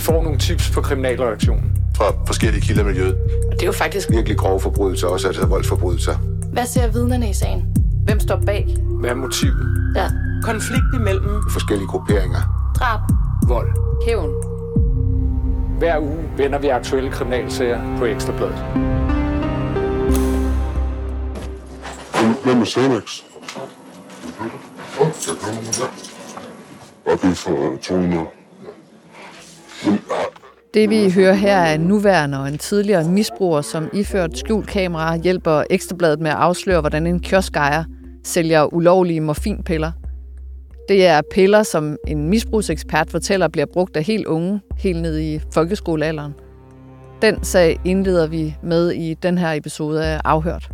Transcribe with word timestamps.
Vi 0.00 0.04
får 0.04 0.22
nogle 0.22 0.38
tips 0.38 0.70
på 0.70 0.80
kriminalreaktionen. 0.80 1.72
Fra 1.96 2.04
forskellige 2.26 2.60
kilder 2.60 2.82
i 2.82 2.84
miljøet. 2.84 3.14
Og 3.46 3.52
det 3.52 3.62
er 3.62 3.66
jo 3.66 3.72
faktisk 3.72 4.10
Virkelig 4.10 4.38
grove 4.38 4.60
forbrydelser, 4.60 5.06
også 5.08 5.26
altså 5.26 5.46
voldsforbrydelser. 5.46 6.16
Hvad 6.52 6.66
ser 6.66 6.92
vidnerne 6.92 7.30
i 7.30 7.32
sagen? 7.32 7.64
Hvem 8.04 8.20
står 8.20 8.42
bag? 8.46 8.76
Hvad 9.00 9.10
er 9.10 9.14
motivet? 9.14 9.92
Ja. 9.96 10.10
Konflikt 10.42 10.84
imellem 10.94 11.42
Forskellige 11.50 11.88
grupperinger. 11.88 12.72
Drab. 12.78 13.00
Vold. 13.48 13.68
Hævn. 14.06 14.30
Hver 15.78 15.98
uge 15.98 16.18
vender 16.36 16.58
vi 16.58 16.68
aktuelle 16.68 17.10
kriminalsager 17.10 17.98
på 17.98 18.04
Ekstrabladet. 18.04 18.64
Hvad 22.44 22.54
med 22.54 22.66
Xanax? 22.66 23.20
Og 27.06 27.18
det 27.22 27.30
er 27.30 27.34
for 27.34 27.76
200. 27.82 28.39
Det 30.74 30.90
vi 30.90 31.10
hører 31.10 31.32
her 31.32 31.56
er 31.56 31.74
en 31.74 31.80
nuværende 31.80 32.40
og 32.40 32.48
en 32.48 32.58
tidligere 32.58 33.08
misbruger, 33.08 33.60
som 33.60 33.88
iført 33.92 34.38
skjult 34.38 34.68
kamera 34.68 35.16
hjælper 35.16 35.64
Ekstrabladet 35.70 36.20
med 36.20 36.30
at 36.30 36.36
afsløre, 36.36 36.80
hvordan 36.80 37.06
en 37.06 37.20
kioskejer 37.20 37.84
sælger 38.24 38.74
ulovlige 38.74 39.20
morfinpiller. 39.20 39.92
Det 40.88 41.06
er 41.06 41.20
piller, 41.32 41.62
som 41.62 41.96
en 42.08 42.28
misbrugsekspert 42.28 43.10
fortæller 43.10 43.48
bliver 43.48 43.66
brugt 43.72 43.96
af 43.96 44.04
helt 44.04 44.26
unge, 44.26 44.60
helt 44.76 45.02
ned 45.02 45.18
i 45.18 45.40
folkeskolealderen. 45.52 46.34
Den 47.22 47.44
sag 47.44 47.80
indleder 47.84 48.26
vi 48.26 48.56
med 48.62 48.90
i 48.90 49.14
den 49.14 49.38
her 49.38 49.52
episode 49.52 50.06
af 50.06 50.20
Afhørt. 50.24 50.70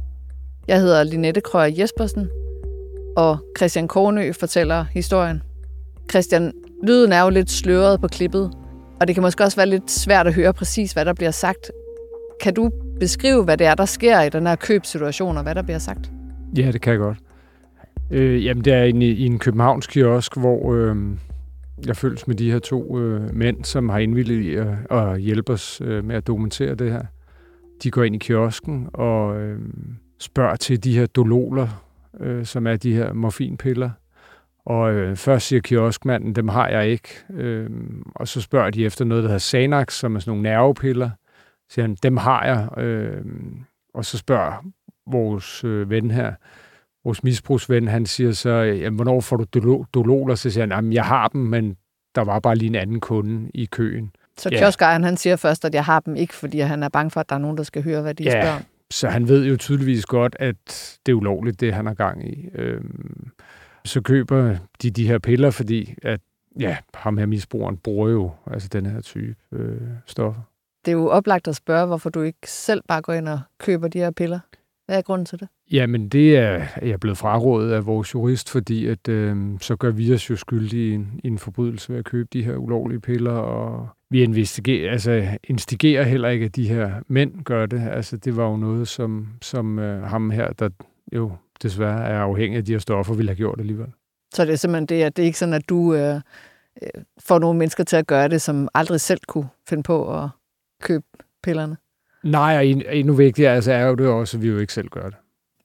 Jeg 0.68 0.80
hedder 0.80 1.04
Linette 1.04 1.40
Krøyer 1.40 1.74
Jespersen, 1.78 2.28
og 3.16 3.38
Christian 3.56 3.88
Kornø 3.88 4.32
fortæller 4.32 4.84
historien. 4.90 5.42
Christian, 6.10 6.52
lyden 6.82 7.12
er 7.12 7.22
jo 7.22 7.30
lidt 7.30 7.50
sløret 7.50 8.00
på 8.00 8.08
klippet, 8.08 8.50
og 9.00 9.06
det 9.06 9.16
kan 9.16 9.22
måske 9.22 9.44
også 9.44 9.56
være 9.56 9.66
lidt 9.66 9.90
svært 9.90 10.26
at 10.26 10.34
høre 10.34 10.52
præcis, 10.52 10.92
hvad 10.92 11.04
der 11.04 11.12
bliver 11.12 11.30
sagt. 11.30 11.70
Kan 12.40 12.54
du 12.54 12.70
beskrive, 13.00 13.44
hvad 13.44 13.56
det 13.56 13.66
er, 13.66 13.74
der 13.74 13.84
sker 13.84 14.20
i 14.20 14.28
den 14.28 14.46
her 14.46 14.56
købsituation, 14.56 15.36
og 15.36 15.42
hvad 15.42 15.54
der 15.54 15.62
bliver 15.62 15.78
sagt? 15.78 16.10
Ja, 16.56 16.70
det 16.72 16.80
kan 16.80 16.92
jeg 16.92 17.00
godt. 17.00 17.18
Øh, 18.10 18.44
jamen, 18.44 18.64
det 18.64 18.72
er 18.72 18.82
i, 18.82 18.90
i 18.90 19.26
en 19.26 19.38
københavnsk 19.38 19.90
kiosk, 19.90 20.36
hvor 20.36 20.74
øh, 20.74 20.96
jeg 21.86 21.96
følges 21.96 22.26
med 22.26 22.36
de 22.36 22.50
her 22.50 22.58
to 22.58 22.98
øh, 22.98 23.34
mænd, 23.34 23.64
som 23.64 23.88
har 23.88 23.98
indvilliget 23.98 24.42
i 24.42 24.54
at, 24.54 24.98
at 24.98 25.20
hjælpe 25.20 25.52
os 25.52 25.80
øh, 25.84 26.04
med 26.04 26.16
at 26.16 26.26
dokumentere 26.26 26.74
det 26.74 26.92
her. 26.92 27.02
De 27.82 27.90
går 27.90 28.02
ind 28.02 28.14
i 28.14 28.18
kiosken 28.18 28.88
og 28.94 29.40
øh, 29.40 29.58
spørger 30.20 30.56
til 30.56 30.84
de 30.84 30.98
her 30.98 31.06
dololer, 31.06 31.68
øh, 32.20 32.44
som 32.44 32.66
er 32.66 32.76
de 32.76 32.94
her 32.94 33.12
morfinpiller. 33.12 33.90
Og 34.66 34.92
øh, 34.94 35.16
først 35.16 35.46
siger 35.46 35.60
kioskmanden, 35.60 36.34
dem 36.34 36.48
har 36.48 36.68
jeg 36.68 36.88
ikke. 36.88 37.08
Øh, 37.30 37.70
og 38.14 38.28
så 38.28 38.40
spørger 38.40 38.70
de 38.70 38.84
efter 38.84 39.04
noget, 39.04 39.22
der 39.24 39.28
hedder 39.28 39.38
Xanax, 39.40 39.92
som 39.92 40.16
er 40.16 40.20
sådan 40.20 40.30
nogle 40.30 40.42
nervepiller. 40.42 41.10
Så 41.68 41.74
siger 41.74 41.84
han, 41.86 41.96
dem 42.02 42.16
har 42.16 42.44
jeg. 42.44 42.84
Øh, 42.84 43.24
og 43.94 44.04
så 44.04 44.18
spørger 44.18 44.64
vores 45.10 45.64
øh, 45.64 45.90
ven 45.90 46.10
her, 46.10 46.32
vores 47.04 47.24
misbrugsven, 47.24 47.88
han 47.88 48.06
siger 48.06 48.32
så, 48.32 48.50
jamen, 48.50 48.94
hvornår 48.96 49.20
får 49.20 49.36
du 49.36 49.44
dolo- 49.56 49.84
dololer? 49.94 50.34
Så 50.34 50.50
siger 50.50 50.62
han, 50.62 50.70
jamen, 50.70 50.92
jeg 50.92 51.04
har 51.04 51.28
dem, 51.28 51.40
men 51.40 51.76
der 52.14 52.24
var 52.24 52.38
bare 52.40 52.56
lige 52.56 52.68
en 52.68 52.74
anden 52.74 53.00
kunde 53.00 53.50
i 53.54 53.64
køen. 53.64 54.10
Så 54.38 54.48
Ja. 54.52 54.58
kioskejeren, 54.58 55.04
han 55.04 55.16
siger 55.16 55.36
først, 55.36 55.64
at 55.64 55.74
jeg 55.74 55.84
har 55.84 56.00
dem 56.00 56.16
ikke, 56.16 56.34
fordi 56.34 56.60
han 56.60 56.82
er 56.82 56.88
bange 56.88 57.10
for, 57.10 57.20
at 57.20 57.28
der 57.28 57.34
er 57.34 57.40
nogen, 57.40 57.56
der 57.56 57.62
skal 57.62 57.82
høre, 57.82 58.02
hvad 58.02 58.14
de 58.14 58.24
Ja. 58.24 58.30
spørger. 58.42 58.60
Så 58.90 59.08
han 59.08 59.28
ved 59.28 59.46
jo 59.46 59.56
tydeligvis 59.56 60.06
godt, 60.06 60.36
at 60.40 60.98
det 61.06 61.12
er 61.12 61.16
ulovligt, 61.16 61.60
det 61.60 61.74
han 61.74 61.86
har 61.86 61.94
gang 61.94 62.28
i. 62.30 62.48
Øhm, 62.54 63.28
så 63.86 64.00
køber 64.00 64.56
de 64.82 64.90
de 64.90 65.08
her 65.08 65.18
piller, 65.18 65.50
fordi 65.50 65.94
at, 66.02 66.20
ja, 66.60 66.76
ham 66.94 67.18
her 67.18 67.26
misbrugeren 67.26 67.76
bruger 67.76 68.10
jo 68.10 68.30
altså 68.46 68.68
den 68.68 68.86
her 68.86 69.00
type 69.00 69.34
øh, 69.52 69.80
stoffer. 70.06 70.42
Det 70.84 70.92
er 70.92 70.96
jo 70.96 71.08
oplagt 71.08 71.48
at 71.48 71.56
spørge, 71.56 71.86
hvorfor 71.86 72.10
du 72.10 72.22
ikke 72.22 72.50
selv 72.50 72.82
bare 72.88 73.02
går 73.02 73.12
ind 73.12 73.28
og 73.28 73.40
køber 73.58 73.88
de 73.88 73.98
her 73.98 74.10
piller. 74.10 74.40
Hvad 74.86 74.98
er 74.98 75.02
grunden 75.02 75.26
til 75.26 75.40
det? 75.40 75.48
Jamen, 75.70 76.08
det 76.08 76.36
er 76.36 76.66
jeg 76.82 76.90
er 76.90 76.96
blevet 76.96 77.18
frarådet 77.18 77.72
af 77.72 77.86
vores 77.86 78.14
jurist, 78.14 78.50
fordi 78.50 78.86
at, 78.86 79.08
øh, 79.08 79.36
så 79.60 79.76
gør 79.76 79.90
vi 79.90 80.14
os 80.14 80.30
jo 80.30 80.36
skyldige 80.36 80.90
i 80.90 80.94
en, 80.94 81.20
i 81.24 81.26
en 81.26 81.38
forbrydelse 81.38 81.92
ved 81.92 81.98
at 81.98 82.04
købe 82.04 82.28
de 82.32 82.44
her 82.44 82.56
ulovlige 82.56 83.00
piller, 83.00 83.32
og 83.32 83.88
vi 84.10 84.22
investigerer, 84.22 84.92
altså, 84.92 85.38
instigerer 85.44 86.02
heller 86.02 86.28
ikke, 86.28 86.44
at 86.44 86.56
de 86.56 86.68
her 86.68 86.92
mænd 87.08 87.44
gør 87.44 87.66
det. 87.66 87.88
Altså, 87.88 88.16
det 88.16 88.36
var 88.36 88.48
jo 88.48 88.56
noget, 88.56 88.88
som, 88.88 89.28
som 89.42 89.78
øh, 89.78 90.02
ham 90.02 90.30
her, 90.30 90.52
der 90.52 90.68
jo 91.12 91.32
desværre 91.62 92.04
er 92.04 92.18
afhængig 92.20 92.56
af 92.58 92.64
de 92.64 92.72
her 92.72 92.78
stoffer, 92.78 93.14
ville 93.14 93.28
have 93.30 93.36
gjort 93.36 93.60
alligevel. 93.60 93.86
Så 94.34 94.44
det 94.44 94.52
er 94.52 94.56
simpelthen 94.56 94.86
det, 94.86 95.02
at 95.02 95.16
det 95.16 95.22
er 95.22 95.26
ikke 95.26 95.38
sådan, 95.38 95.54
at 95.54 95.68
du 95.68 95.94
øh, 95.94 96.14
øh, 96.82 96.88
får 97.20 97.38
nogle 97.38 97.58
mennesker 97.58 97.84
til 97.84 97.96
at 97.96 98.06
gøre 98.06 98.28
det, 98.28 98.42
som 98.42 98.68
aldrig 98.74 99.00
selv 99.00 99.20
kunne 99.28 99.48
finde 99.68 99.82
på 99.82 100.22
at 100.22 100.28
købe 100.82 101.04
pillerne. 101.42 101.76
Nej, 102.24 102.56
og 102.56 102.66
en- 102.66 102.82
endnu 102.90 103.14
vigtigere 103.14 103.54
altså, 103.54 103.72
er 103.72 103.82
jo 103.86 103.94
det 103.94 104.06
også, 104.08 104.36
at 104.36 104.42
vi 104.42 104.48
jo 104.48 104.58
ikke 104.58 104.72
selv 104.72 104.88
gør 104.88 105.04
det. 105.04 105.16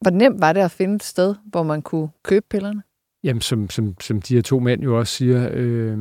Hvor 0.01 0.11
nemt 0.11 0.41
var 0.41 0.53
det 0.53 0.61
at 0.61 0.71
finde 0.71 0.95
et 0.95 1.03
sted, 1.03 1.35
hvor 1.45 1.63
man 1.63 1.81
kunne 1.81 2.09
købe 2.23 2.45
pillerne? 2.49 2.83
Jamen, 3.23 3.41
som, 3.41 3.69
som, 3.69 3.95
som 4.01 4.21
de 4.21 4.35
her 4.35 4.41
to 4.41 4.59
mænd 4.59 4.83
jo 4.83 4.99
også 4.99 5.13
siger, 5.15 5.49
øh, 5.53 5.97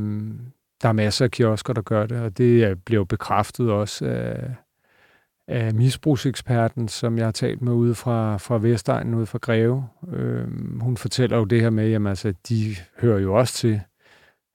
der 0.82 0.88
er 0.88 0.92
masser 0.92 1.24
af 1.24 1.30
kiosker, 1.30 1.72
der 1.72 1.82
gør 1.82 2.06
det, 2.06 2.20
og 2.20 2.38
det 2.38 2.64
er- 2.64 2.74
bliver 2.74 3.00
jo 3.00 3.04
bekræftet 3.04 3.70
også 3.70 4.04
af, 4.06 4.54
af 5.50 5.74
misbrugseksperten, 5.74 6.88
som 6.88 7.18
jeg 7.18 7.26
har 7.26 7.32
talt 7.32 7.62
med 7.62 7.72
ude 7.72 7.94
fra, 7.94 8.36
fra 8.36 8.58
Vestegnen, 8.58 9.14
ude 9.14 9.26
fra 9.26 9.38
Greve. 9.38 9.88
Øh, 10.12 10.80
hun 10.80 10.96
fortæller 10.96 11.36
jo 11.36 11.44
det 11.44 11.60
her 11.60 11.70
med, 11.70 11.92
at 11.92 12.06
altså, 12.06 12.34
de 12.48 12.76
hører 13.00 13.18
jo 13.18 13.34
også 13.34 13.54
til, 13.54 13.80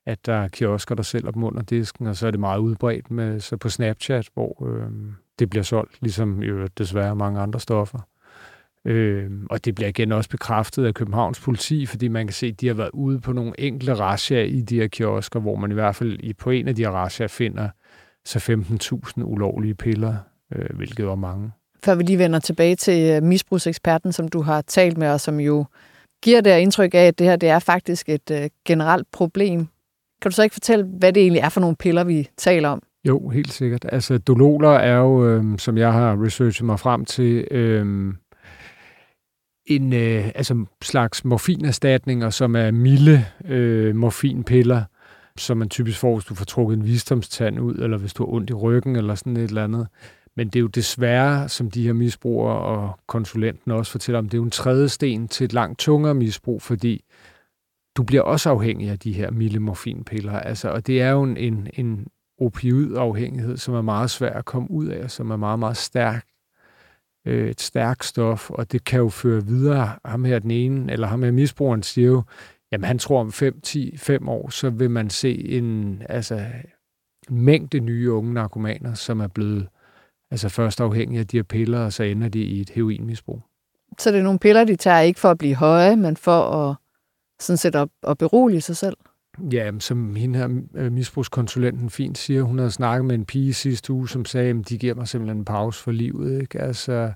at 0.05 0.25
der 0.25 0.33
er 0.33 0.47
kiosker, 0.47 0.95
der 0.95 1.03
sælger 1.03 1.31
dem 1.31 1.43
under 1.43 1.61
disken, 1.61 2.07
og 2.07 2.15
så 2.15 2.27
er 2.27 2.31
det 2.31 2.39
meget 2.39 2.59
udbredt 2.59 3.11
med, 3.11 3.39
så 3.39 3.57
på 3.57 3.69
Snapchat, 3.69 4.29
hvor 4.33 4.67
øh, 4.67 4.91
det 5.39 5.49
bliver 5.49 5.63
solgt, 5.63 6.01
ligesom 6.01 6.43
jo 6.43 6.67
desværre 6.77 7.15
mange 7.15 7.39
andre 7.39 7.59
stoffer. 7.59 7.99
Øh, 8.85 9.31
og 9.49 9.65
det 9.65 9.75
bliver 9.75 9.89
igen 9.89 10.11
også 10.11 10.29
bekræftet 10.29 10.85
af 10.85 10.93
Københavns 10.93 11.39
politi, 11.39 11.85
fordi 11.85 12.07
man 12.07 12.27
kan 12.27 12.33
se, 12.33 12.47
at 12.47 12.61
de 12.61 12.67
har 12.67 12.73
været 12.73 12.91
ude 12.93 13.19
på 13.19 13.33
nogle 13.33 13.59
enkelte 13.59 13.93
razziaer 13.93 14.43
i 14.43 14.61
de 14.61 14.75
her 14.75 14.87
kiosker, 14.87 15.39
hvor 15.39 15.55
man 15.55 15.71
i 15.71 15.73
hvert 15.73 15.95
fald 15.95 16.19
i, 16.19 16.33
på 16.33 16.49
en 16.49 16.67
af 16.67 16.75
de 16.75 16.81
her 16.81 16.91
razziaer 16.91 17.27
finder 17.27 17.69
så 18.25 18.39
15.000 19.17 19.23
ulovlige 19.23 19.75
piller, 19.75 20.15
øh, 20.55 20.77
hvilket 20.77 21.07
var 21.07 21.15
mange. 21.15 21.51
Før 21.85 21.95
vi 21.95 22.03
lige 22.03 22.19
vender 22.19 22.39
tilbage 22.39 22.75
til 22.75 23.15
øh, 23.15 23.23
misbrugseksperten, 23.23 24.13
som 24.13 24.27
du 24.27 24.41
har 24.41 24.61
talt 24.61 24.97
med, 24.97 25.09
og 25.09 25.21
som 25.21 25.39
jo 25.39 25.65
giver 26.23 26.41
det 26.41 26.59
indtryk 26.59 26.93
af, 26.93 27.07
at 27.07 27.19
det 27.19 27.27
her 27.27 27.35
det 27.35 27.49
er 27.49 27.59
faktisk 27.59 28.09
et 28.09 28.31
øh, 28.31 28.49
generelt 28.65 29.07
problem. 29.11 29.67
Kan 30.21 30.31
du 30.31 30.35
så 30.35 30.43
ikke 30.43 30.53
fortælle, 30.53 30.85
hvad 30.85 31.13
det 31.13 31.21
egentlig 31.21 31.41
er 31.41 31.49
for 31.49 31.61
nogle 31.61 31.75
piller, 31.75 32.03
vi 32.03 32.29
taler 32.37 32.69
om? 32.69 32.81
Jo, 33.07 33.29
helt 33.29 33.53
sikkert. 33.53 33.85
Altså, 33.91 34.17
dololer 34.17 34.69
er 34.69 34.97
jo, 34.97 35.27
øh, 35.27 35.59
som 35.59 35.77
jeg 35.77 35.93
har 35.93 36.23
researchet 36.23 36.65
mig 36.65 36.79
frem 36.79 37.05
til, 37.05 37.47
øh, 37.51 38.13
en 39.65 39.93
øh, 39.93 40.31
altså 40.35 40.65
slags 40.81 41.25
morfinerstatninger, 41.25 42.29
som 42.29 42.55
er 42.55 42.71
milde 42.71 43.25
øh, 43.45 43.95
morfinpiller, 43.95 44.83
som 45.37 45.57
man 45.57 45.69
typisk 45.69 45.99
får, 45.99 46.15
hvis 46.15 46.25
du 46.25 46.35
får 46.35 46.45
trukket 46.45 46.77
en 46.77 46.85
visdomstand 46.85 47.59
ud, 47.59 47.75
eller 47.75 47.97
hvis 47.97 48.13
du 48.13 48.25
har 48.25 48.33
ondt 48.33 48.49
i 48.49 48.53
ryggen, 48.53 48.95
eller 48.95 49.15
sådan 49.15 49.37
et 49.37 49.43
eller 49.43 49.63
andet. 49.63 49.87
Men 50.37 50.47
det 50.47 50.55
er 50.55 50.61
jo 50.61 50.67
desværre, 50.67 51.49
som 51.49 51.71
de 51.71 51.83
her 51.83 51.93
misbrugere 51.93 52.59
og 52.59 52.99
konsulenten 53.07 53.71
også 53.71 53.91
fortæller 53.91 54.19
om, 54.19 54.25
det 54.29 54.33
er 54.33 54.39
jo 54.39 54.43
en 54.43 54.51
tredje 54.51 54.89
sten 54.89 55.27
til 55.27 55.45
et 55.45 55.53
langt 55.53 55.79
tungere 55.79 56.13
misbrug, 56.13 56.61
fordi 56.61 57.03
du 57.97 58.03
bliver 58.03 58.21
også 58.21 58.49
afhængig 58.49 58.89
af 58.89 58.99
de 58.99 59.13
her 59.13 59.31
milde 59.31 59.59
morfinpiller. 59.59 60.39
Altså, 60.39 60.69
og 60.69 60.87
det 60.87 61.01
er 61.01 61.09
jo 61.09 61.23
en, 61.23 61.37
en, 61.37 61.69
en 61.73 62.07
opioidafhængighed, 62.37 63.57
som 63.57 63.73
er 63.73 63.81
meget 63.81 64.09
svær 64.09 64.33
at 64.33 64.45
komme 64.45 64.71
ud 64.71 64.87
af, 64.87 65.11
som 65.11 65.31
er 65.31 65.37
meget, 65.37 65.59
meget 65.59 65.77
stærk. 65.77 66.25
Øh, 67.27 67.49
et 67.49 67.61
stærkt 67.61 68.05
stof, 68.05 68.49
og 68.49 68.71
det 68.71 68.83
kan 68.83 68.99
jo 68.99 69.09
føre 69.09 69.45
videre. 69.45 69.99
Ham 70.05 70.25
her 70.25 70.39
den 70.39 70.51
ene, 70.51 70.91
eller 70.91 71.07
ham 71.07 71.23
her 71.23 71.31
misbrugeren 71.31 71.83
siger 71.83 72.07
jo, 72.07 72.23
jamen 72.71 72.85
han 72.85 72.99
tror 72.99 73.21
om 73.21 73.31
5, 73.31 73.61
10, 73.61 73.97
5 73.97 74.29
år, 74.29 74.49
så 74.49 74.69
vil 74.69 74.91
man 74.91 75.09
se 75.09 75.47
en, 75.47 76.01
altså, 76.09 76.45
en 77.29 77.41
mængde 77.41 77.79
nye 77.79 78.11
unge 78.11 78.33
narkomaner, 78.33 78.93
som 78.93 79.19
er 79.19 79.27
blevet 79.27 79.67
altså 80.35 80.49
først 80.49 80.81
afhængige 80.81 81.19
af 81.19 81.27
de 81.27 81.37
her 81.37 81.43
piller, 81.43 81.79
og 81.79 81.93
så 81.93 82.03
ender 82.03 82.29
de 82.29 82.39
i 82.39 82.61
et 82.61 82.69
heroinmisbrug. 82.69 83.41
Så 83.99 84.11
det 84.11 84.19
er 84.19 84.23
nogle 84.23 84.39
piller, 84.39 84.63
de 84.63 84.75
tager 84.75 84.99
ikke 84.99 85.19
for 85.19 85.31
at 85.31 85.37
blive 85.37 85.55
høje, 85.55 85.95
men 85.95 86.17
for 86.17 86.41
at 86.41 86.75
sådan 87.39 87.57
set 87.57 87.75
at, 87.75 87.87
at 88.07 88.17
berolige 88.17 88.61
sig 88.61 88.77
selv. 88.77 88.97
Ja, 89.51 89.71
som 89.79 90.15
hende 90.15 90.39
her 90.39 90.49
øh, 90.75 90.91
misbrugskonsulenten 90.91 91.89
fint 91.89 92.17
siger, 92.17 92.43
hun 92.43 92.57
havde 92.57 92.71
snakket 92.71 93.05
med 93.05 93.15
en 93.15 93.25
pige 93.25 93.53
sidste 93.53 93.93
uge, 93.93 94.09
som 94.09 94.25
sagde, 94.25 94.49
at 94.49 94.69
de 94.69 94.77
giver 94.77 94.95
mig 94.95 95.07
simpelthen 95.07 95.37
en 95.37 95.45
pause 95.45 95.83
for 95.83 95.91
livet. 95.91 96.41
Ikke? 96.41 96.61
Altså, 96.61 97.11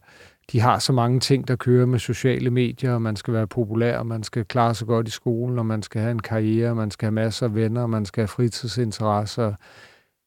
de 0.51 0.59
har 0.59 0.79
så 0.79 0.93
mange 0.93 1.19
ting, 1.19 1.47
der 1.47 1.55
kører 1.55 1.85
med 1.85 1.99
sociale 1.99 2.49
medier, 2.49 2.93
og 2.93 3.01
man 3.01 3.15
skal 3.15 3.33
være 3.33 3.47
populær, 3.47 3.97
og 3.97 4.07
man 4.07 4.23
skal 4.23 4.45
klare 4.45 4.75
sig 4.75 4.87
godt 4.87 5.07
i 5.07 5.11
skolen, 5.11 5.59
og 5.59 5.65
man 5.65 5.81
skal 5.81 6.01
have 6.01 6.11
en 6.11 6.21
karriere, 6.21 6.69
og 6.69 6.75
man 6.75 6.91
skal 6.91 7.05
have 7.05 7.13
masser 7.13 7.45
af 7.45 7.55
venner, 7.55 7.81
og 7.81 7.89
man 7.89 8.05
skal 8.05 8.21
have 8.21 8.27
fritidsinteresser. 8.27 9.53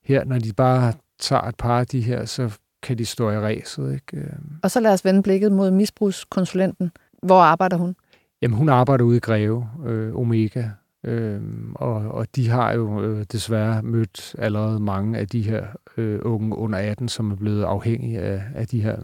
Her, 0.05 0.25
når 0.25 0.39
de 0.39 0.53
bare 0.53 0.93
tager 1.21 1.43
et 1.43 1.57
par 1.57 1.81
af 1.81 1.87
de 1.87 2.01
her, 2.01 2.25
så 2.25 2.59
kan 2.83 2.99
de 2.99 3.05
stå 3.05 3.31
i 3.31 3.39
ræset. 3.39 3.95
Ikke? 3.95 4.17
Øh, 4.17 4.33
Og 4.63 4.71
så 4.71 4.81
lad 4.81 4.93
os 4.93 5.05
vende 5.05 5.23
blikket 5.23 5.53
mod 5.53 5.71
misbrugskonsulenten. 5.71 6.93
Hvor 7.23 7.41
arbejder 7.41 7.77
hun? 7.77 7.97
Jamen, 8.43 8.57
hun 8.57 8.69
arbejder 8.69 9.05
ude 9.05 9.17
i 9.17 9.21
Greve, 9.21 9.69
øh, 9.87 10.17
Omega, 10.17 10.65
Øhm, 11.05 11.73
og, 11.75 11.95
og 11.95 12.27
de 12.37 12.49
har 12.49 12.73
jo 12.73 13.03
øh, 13.03 13.25
desværre 13.33 13.83
mødt 13.83 14.35
allerede 14.39 14.81
mange 14.81 15.19
af 15.19 15.29
de 15.29 15.43
her 15.43 15.67
øh, 15.97 16.21
unge 16.23 16.57
under 16.57 16.79
18, 16.79 17.09
som 17.09 17.31
er 17.31 17.37
blevet 17.37 17.65
afhængige 17.65 18.19
af, 18.21 18.43
af 18.55 18.67
de 18.67 18.83
her 18.83 18.97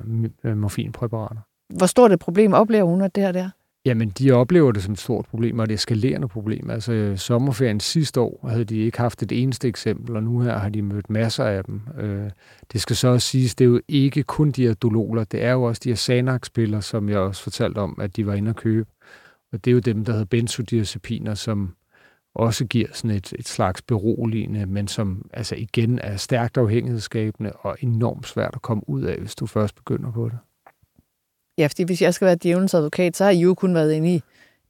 øh, 0.45 0.57
morfinpræparater. 0.57 1.41
Hvor 1.77 1.87
stort 1.87 2.13
et 2.13 2.19
problem 2.19 2.53
oplever 2.53 2.85
hun, 2.85 3.03
at 3.03 3.15
det 3.15 3.23
her 3.23 3.33
det 3.33 3.41
er? 3.41 3.51
Jamen, 3.85 4.09
de 4.09 4.33
oplever 4.33 4.73
det 4.73 4.83
som 4.83 4.93
et 4.93 5.01
stort 5.01 5.27
problem, 5.27 5.59
og 5.59 5.65
et 5.65 5.71
eskalerende 5.71 6.29
problem. 6.29 6.71
Altså, 6.71 6.93
øh, 6.93 7.19
sommerferien 7.19 7.81
sidste 7.81 8.21
år 8.21 8.49
havde 8.49 8.65
de 8.65 8.77
ikke 8.77 8.99
haft 8.99 9.23
et 9.23 9.33
eneste 9.33 9.69
eksempel, 9.69 10.17
og 10.17 10.23
nu 10.23 10.41
her 10.41 10.59
har 10.59 10.69
de 10.69 10.83
mødt 10.83 11.11
masser 11.11 11.45
af 11.45 11.65
dem. 11.65 11.81
Øh, 11.99 12.31
det 12.73 12.81
skal 12.81 12.97
så 12.97 13.09
også 13.09 13.29
siges, 13.29 13.55
det 13.55 13.65
er 13.65 13.69
jo 13.69 13.81
ikke 13.89 14.23
kun 14.23 14.51
de 14.51 14.67
her 14.67 14.75
dololer, 14.75 15.25
det 15.25 15.45
er 15.45 15.53
jo 15.53 15.63
også 15.63 15.81
de 15.85 15.89
her 15.89 15.97
Xanax-piller, 15.97 16.81
som 16.81 17.09
jeg 17.09 17.19
også 17.19 17.43
fortalte 17.43 17.79
om, 17.79 17.99
at 18.01 18.17
de 18.17 18.27
var 18.27 18.35
inde 18.35 18.51
at 18.51 18.57
købe. 18.57 18.91
Og 19.53 19.65
det 19.65 19.71
er 19.71 19.73
jo 19.73 19.79
dem, 19.79 20.05
der 20.05 20.13
hedder 20.13 20.27
benzodiazepiner, 20.27 21.35
som 21.35 21.75
også 22.35 22.67
giver 22.67 22.89
sådan 22.93 23.17
et, 23.17 23.33
et 23.39 23.49
slags 23.49 23.83
beroligende, 23.83 24.67
men 24.67 24.89
som 24.89 25.31
altså 25.33 25.55
igen 25.55 25.99
er 25.99 26.17
stærkt 26.17 26.57
afhængighedsskabende 26.57 27.53
og 27.53 27.77
enormt 27.81 28.27
svært 28.27 28.55
at 28.55 28.63
komme 28.63 28.89
ud 28.89 29.03
af, 29.03 29.19
hvis 29.19 29.35
du 29.35 29.47
først 29.47 29.77
begynder 29.77 30.13
på 30.13 30.29
det. 30.29 30.39
Ja, 31.59 31.67
fordi 31.67 31.83
hvis 31.83 32.03
jeg 32.03 32.15
skal 32.15 32.27
være 32.27 32.37
djævelens 32.43 32.75
advokat, 32.75 33.17
så 33.17 33.25
har 33.25 33.31
I 33.31 33.41
jo 33.41 33.55
kun 33.55 33.75
været 33.75 33.93
inde 33.93 34.15
i 34.15 34.23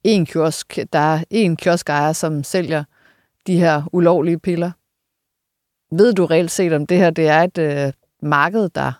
en 0.03 0.25
kiosk. 0.25 0.79
Der 0.93 0.99
er 0.99 1.23
en 1.29 1.55
kioskejer, 1.55 2.13
som 2.13 2.43
sælger 2.43 2.83
de 3.47 3.59
her 3.59 3.89
ulovlige 3.91 4.39
piller. 4.39 4.71
Ved 5.95 6.13
du 6.13 6.25
reelt 6.25 6.51
set, 6.51 6.73
om 6.73 6.87
det 6.87 6.97
her 6.97 7.09
det 7.09 7.27
er 7.27 7.41
et 7.41 7.57
øh, 7.57 7.93
marked, 8.23 8.69
der 8.69 8.91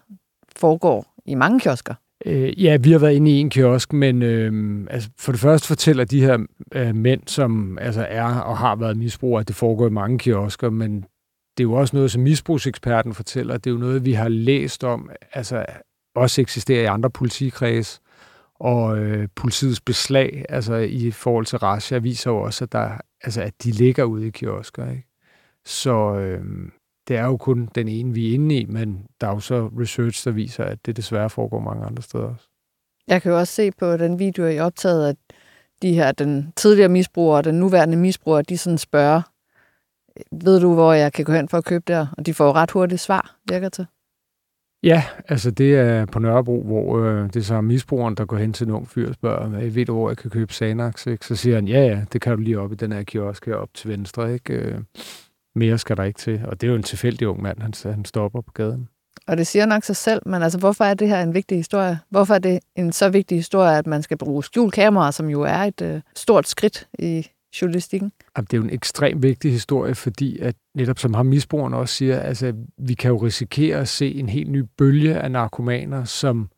foregår 0.56 1.06
i 1.26 1.36
mange 1.36 1.60
kiosker? 1.60 1.94
Øh, 2.26 2.64
ja, 2.64 2.78
vi 2.78 2.92
har 2.92 3.00
været 3.00 3.14
inde 3.14 3.32
i 3.32 3.40
en 3.40 3.50
kiosk, 3.50 3.94
men 3.94 4.22
øh, 4.22 4.86
altså, 4.90 5.10
for 5.20 5.32
det 5.32 5.42
første 5.42 5.68
fortæller 5.68 6.06
de 6.06 6.22
her 6.22 6.46
øh, 6.72 6.96
mænd, 6.96 7.22
som 7.28 7.78
altså 7.82 8.06
er 8.10 8.24
og 8.24 8.58
har 8.58 8.76
været 8.76 8.98
misbrugere, 8.98 9.42
at 9.42 9.48
det 9.48 9.56
foregår 9.56 9.88
i 9.88 9.92
mange 9.92 10.20
kiosker, 10.20 10.70
men 10.70 10.96
det 11.58 11.64
er 11.64 11.70
jo 11.70 11.74
også 11.74 11.96
noget, 11.96 12.12
som 12.12 12.22
misbrugseksperten 12.22 13.14
fortæller. 13.14 13.58
Det 13.58 13.68
er 13.68 13.74
jo 13.74 13.80
noget, 13.80 14.06
vi 14.06 14.14
har 14.14 14.30
læst 14.30 14.84
om, 14.84 15.10
altså 15.34 15.66
også 16.16 16.42
eksisterer 16.42 16.82
i 16.82 16.86
andre 16.86 17.10
politikreds, 17.10 18.02
og 18.60 18.98
øh, 18.98 19.28
politiets 19.36 19.82
beslag 19.82 20.46
altså 20.50 20.76
i 20.76 21.12
forhold 21.12 21.46
til 21.46 21.58
Russia 21.58 21.98
viser 21.98 22.32
jo 22.32 22.38
også, 22.38 22.64
at, 22.64 22.72
der, 22.72 22.98
altså, 23.24 23.42
at 23.42 23.64
de 23.64 23.72
ligger 23.72 24.04
ude 24.04 24.28
i 24.28 24.30
kiosker. 24.30 24.90
Ikke? 24.90 25.08
Så 25.66 26.16
øh, 26.16 26.44
det 27.08 27.18
er 27.18 27.26
jo 27.26 27.38
kun 27.38 27.70
den 27.76 27.88
ene, 27.88 28.14
vi 28.14 28.30
er 28.30 28.34
inde 28.34 28.56
i, 28.56 28.66
men 28.66 29.06
der 29.22 29.28
er 29.28 29.32
jo 29.32 29.40
så 29.40 29.70
research, 29.80 30.26
der 30.26 30.32
viser, 30.32 30.64
at 30.64 30.86
det 30.86 30.98
desværre 30.98 31.30
foregår 31.30 31.60
mange 31.60 31.86
andre 31.86 32.04
steder 32.04 32.24
også. 32.24 32.46
Jeg 33.08 33.22
kan 33.22 33.32
jo 33.32 33.38
også 33.38 33.54
se 33.54 33.72
på 33.72 33.98
den 33.98 34.20
video, 34.20 34.46
I 34.46 34.60
optaget, 34.60 35.10
at 35.10 35.16
de 35.82 35.94
her, 35.94 36.12
den 36.12 36.54
tidligere 36.56 36.90
misbruger 36.90 37.38
og 37.38 37.44
den 37.44 37.60
nuværende 37.60 37.98
misbruger, 37.98 38.42
de 38.42 38.58
sådan 38.58 38.78
spørger, 38.78 39.22
ved 40.32 40.60
du, 40.60 40.74
hvor 40.74 40.94
jeg 40.94 41.14
kan 41.14 41.26
gå 41.26 41.32
hen 41.32 41.50
for 41.50 41.58
at 41.58 41.66
købe 41.66 41.84
der? 41.88 42.08
Og 42.18 42.26
de 42.26 42.34
får 42.34 42.54
ret 42.54 42.72
hurtigt 42.72 43.02
svar, 43.02 43.36
virker 43.50 43.70
til. 43.70 43.86
Ja, 44.84 45.04
altså 45.28 45.52
det 45.52 45.76
er 45.76 46.06
på 46.06 46.20
Nørrebro, 46.20 46.64
hvor 46.64 47.00
øh, 47.00 47.24
det 47.24 47.36
er 47.36 47.42
så 47.42 47.62
misbrugeren, 47.62 48.16
der 48.16 48.26
går 48.26 48.38
hen 48.38 48.54
til 48.54 48.68
en 48.68 48.72
ung 48.72 48.88
fyr 48.88 49.08
og 49.08 49.14
spørger, 49.14 49.70
ved 49.70 49.86
du, 49.86 49.94
hvor 49.94 50.10
jeg 50.10 50.18
kan 50.18 50.30
købe 50.30 50.54
Xanax? 50.54 51.08
Ikke? 51.08 51.26
Så 51.26 51.36
siger 51.36 51.56
han, 51.56 51.68
ja, 51.68 51.86
ja, 51.86 52.02
det 52.14 52.22
kan 52.22 52.36
du 52.36 52.42
lige 52.42 52.60
op 52.60 52.72
i 52.72 52.76
den 52.76 52.92
her 52.92 53.04
kiosk 53.04 53.46
her 53.46 53.56
op 53.56 53.70
til 53.74 53.90
venstre. 53.90 54.34
Ikke? 54.34 54.54
Øh, 54.54 54.80
mere 55.56 55.78
skal 55.78 55.98
der 55.98 56.04
ikke 56.04 56.20
til. 56.20 56.42
Og 56.46 56.62
det 56.62 56.68
er 56.68 56.72
jo 56.72 56.78
en 56.78 56.84
tilfældig 56.84 57.28
ung 57.28 57.42
mand, 57.42 57.62
han, 57.62 57.74
han 57.84 58.06
stopper 58.06 58.42
på 58.42 58.52
gaden. 58.52 58.90
Og 59.28 59.38
det 59.38 59.48
siger 59.48 59.66
nok 59.66 59.84
sig 59.84 59.96
selv, 59.96 60.22
men 60.26 60.44
altså, 60.44 60.60
hvorfor 60.60 60.84
er 60.84 60.94
det 60.94 61.08
her 61.08 61.22
en 61.22 61.34
vigtig 61.34 61.58
historie? 61.58 62.00
Hvorfor 62.10 62.34
er 62.34 62.40
det 62.40 62.60
en 62.76 62.92
så 62.92 63.10
vigtig 63.10 63.38
historie, 63.38 63.78
at 63.78 63.88
man 63.88 64.04
skal 64.04 64.18
bruge 64.18 64.44
skjulkameraer, 64.44 65.12
som 65.12 65.30
jo 65.30 65.42
er 65.42 65.58
et 65.58 65.82
øh, 65.82 66.02
stort 66.16 66.48
skridt 66.48 66.88
i 67.00 67.28
journalistikken? 67.62 68.12
Det 68.38 68.54
er 68.54 68.58
jo 68.58 68.64
en 68.64 68.74
ekstremt 68.74 69.24
vigtig 69.24 69.52
historie, 69.52 69.96
fordi 69.96 70.40
at 70.40 70.56
netop 70.76 71.00
som 71.00 71.14
ham 71.14 71.26
misbrugeren 71.26 71.74
også 71.74 71.96
siger, 71.96 72.20
altså 72.20 72.54
vi 72.78 72.94
kan 72.94 73.12
jo 73.12 73.18
risikere 73.18 73.78
at 73.78 73.88
se 73.88 74.14
en 74.16 74.30
helt 74.30 74.52
ny 74.52 74.64
bølge 74.78 75.16
af 75.16 75.32
narkomaner, 75.32 76.04
som 76.04 76.50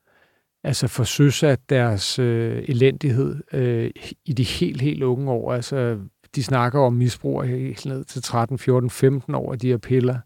altså 0.64 0.88
får 0.88 1.04
søsat 1.04 1.60
deres 1.70 2.20
øh, 2.20 2.64
elendighed 2.68 3.36
øh, 3.54 3.92
i 4.26 4.34
de 4.34 4.44
helt, 4.44 4.82
helt 4.82 5.04
unge 5.04 5.32
år. 5.32 5.54
Altså 5.54 5.98
de 6.36 6.44
snakker 6.44 6.80
om 6.80 6.94
misbrug 6.94 7.44
helt 7.44 7.86
ned 7.86 8.04
til 8.04 8.22
13, 8.22 8.60
14, 8.60 8.90
15 8.90 9.36
år 9.36 9.52
af 9.52 9.60
de 9.60 9.68
her 9.68 9.78
piller, 9.78 10.20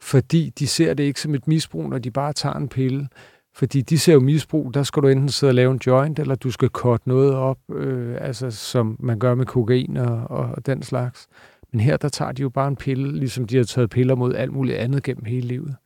fordi 0.00 0.52
de 0.58 0.66
ser 0.66 0.94
det 0.94 1.04
ikke 1.04 1.20
som 1.20 1.34
et 1.34 1.48
misbrug, 1.48 1.88
når 1.88 1.98
de 1.98 2.10
bare 2.10 2.32
tager 2.32 2.54
en 2.54 2.68
pille. 2.68 3.08
Fordi 3.54 3.80
de 3.80 3.98
ser 3.98 4.12
jo 4.12 4.20
misbrug, 4.20 4.74
der 4.74 4.82
skal 4.82 5.02
du 5.02 5.08
enten 5.08 5.28
sidde 5.28 5.50
og 5.50 5.54
lave 5.54 5.72
en 5.72 5.80
joint, 5.86 6.18
eller 6.18 6.34
du 6.34 6.50
skal 6.50 6.68
korte 6.68 7.08
noget 7.08 7.34
op, 7.34 7.58
øh, 7.74 8.16
altså 8.20 8.50
som 8.50 8.96
man 9.00 9.18
gør 9.18 9.34
med 9.34 9.46
kokain 9.46 9.96
og, 9.96 10.30
og 10.30 10.66
den 10.66 10.82
slags. 10.82 11.26
Men 11.72 11.80
her, 11.80 11.96
der 11.96 12.08
tager 12.08 12.32
de 12.32 12.42
jo 12.42 12.48
bare 12.48 12.68
en 12.68 12.76
pille, 12.76 13.18
ligesom 13.18 13.46
de 13.46 13.56
har 13.56 13.64
taget 13.64 13.90
piller 13.90 14.14
mod 14.14 14.34
alt 14.34 14.52
muligt 14.52 14.76
andet 14.76 15.02
gennem 15.02 15.24
hele 15.24 15.46
livet. 15.46 15.76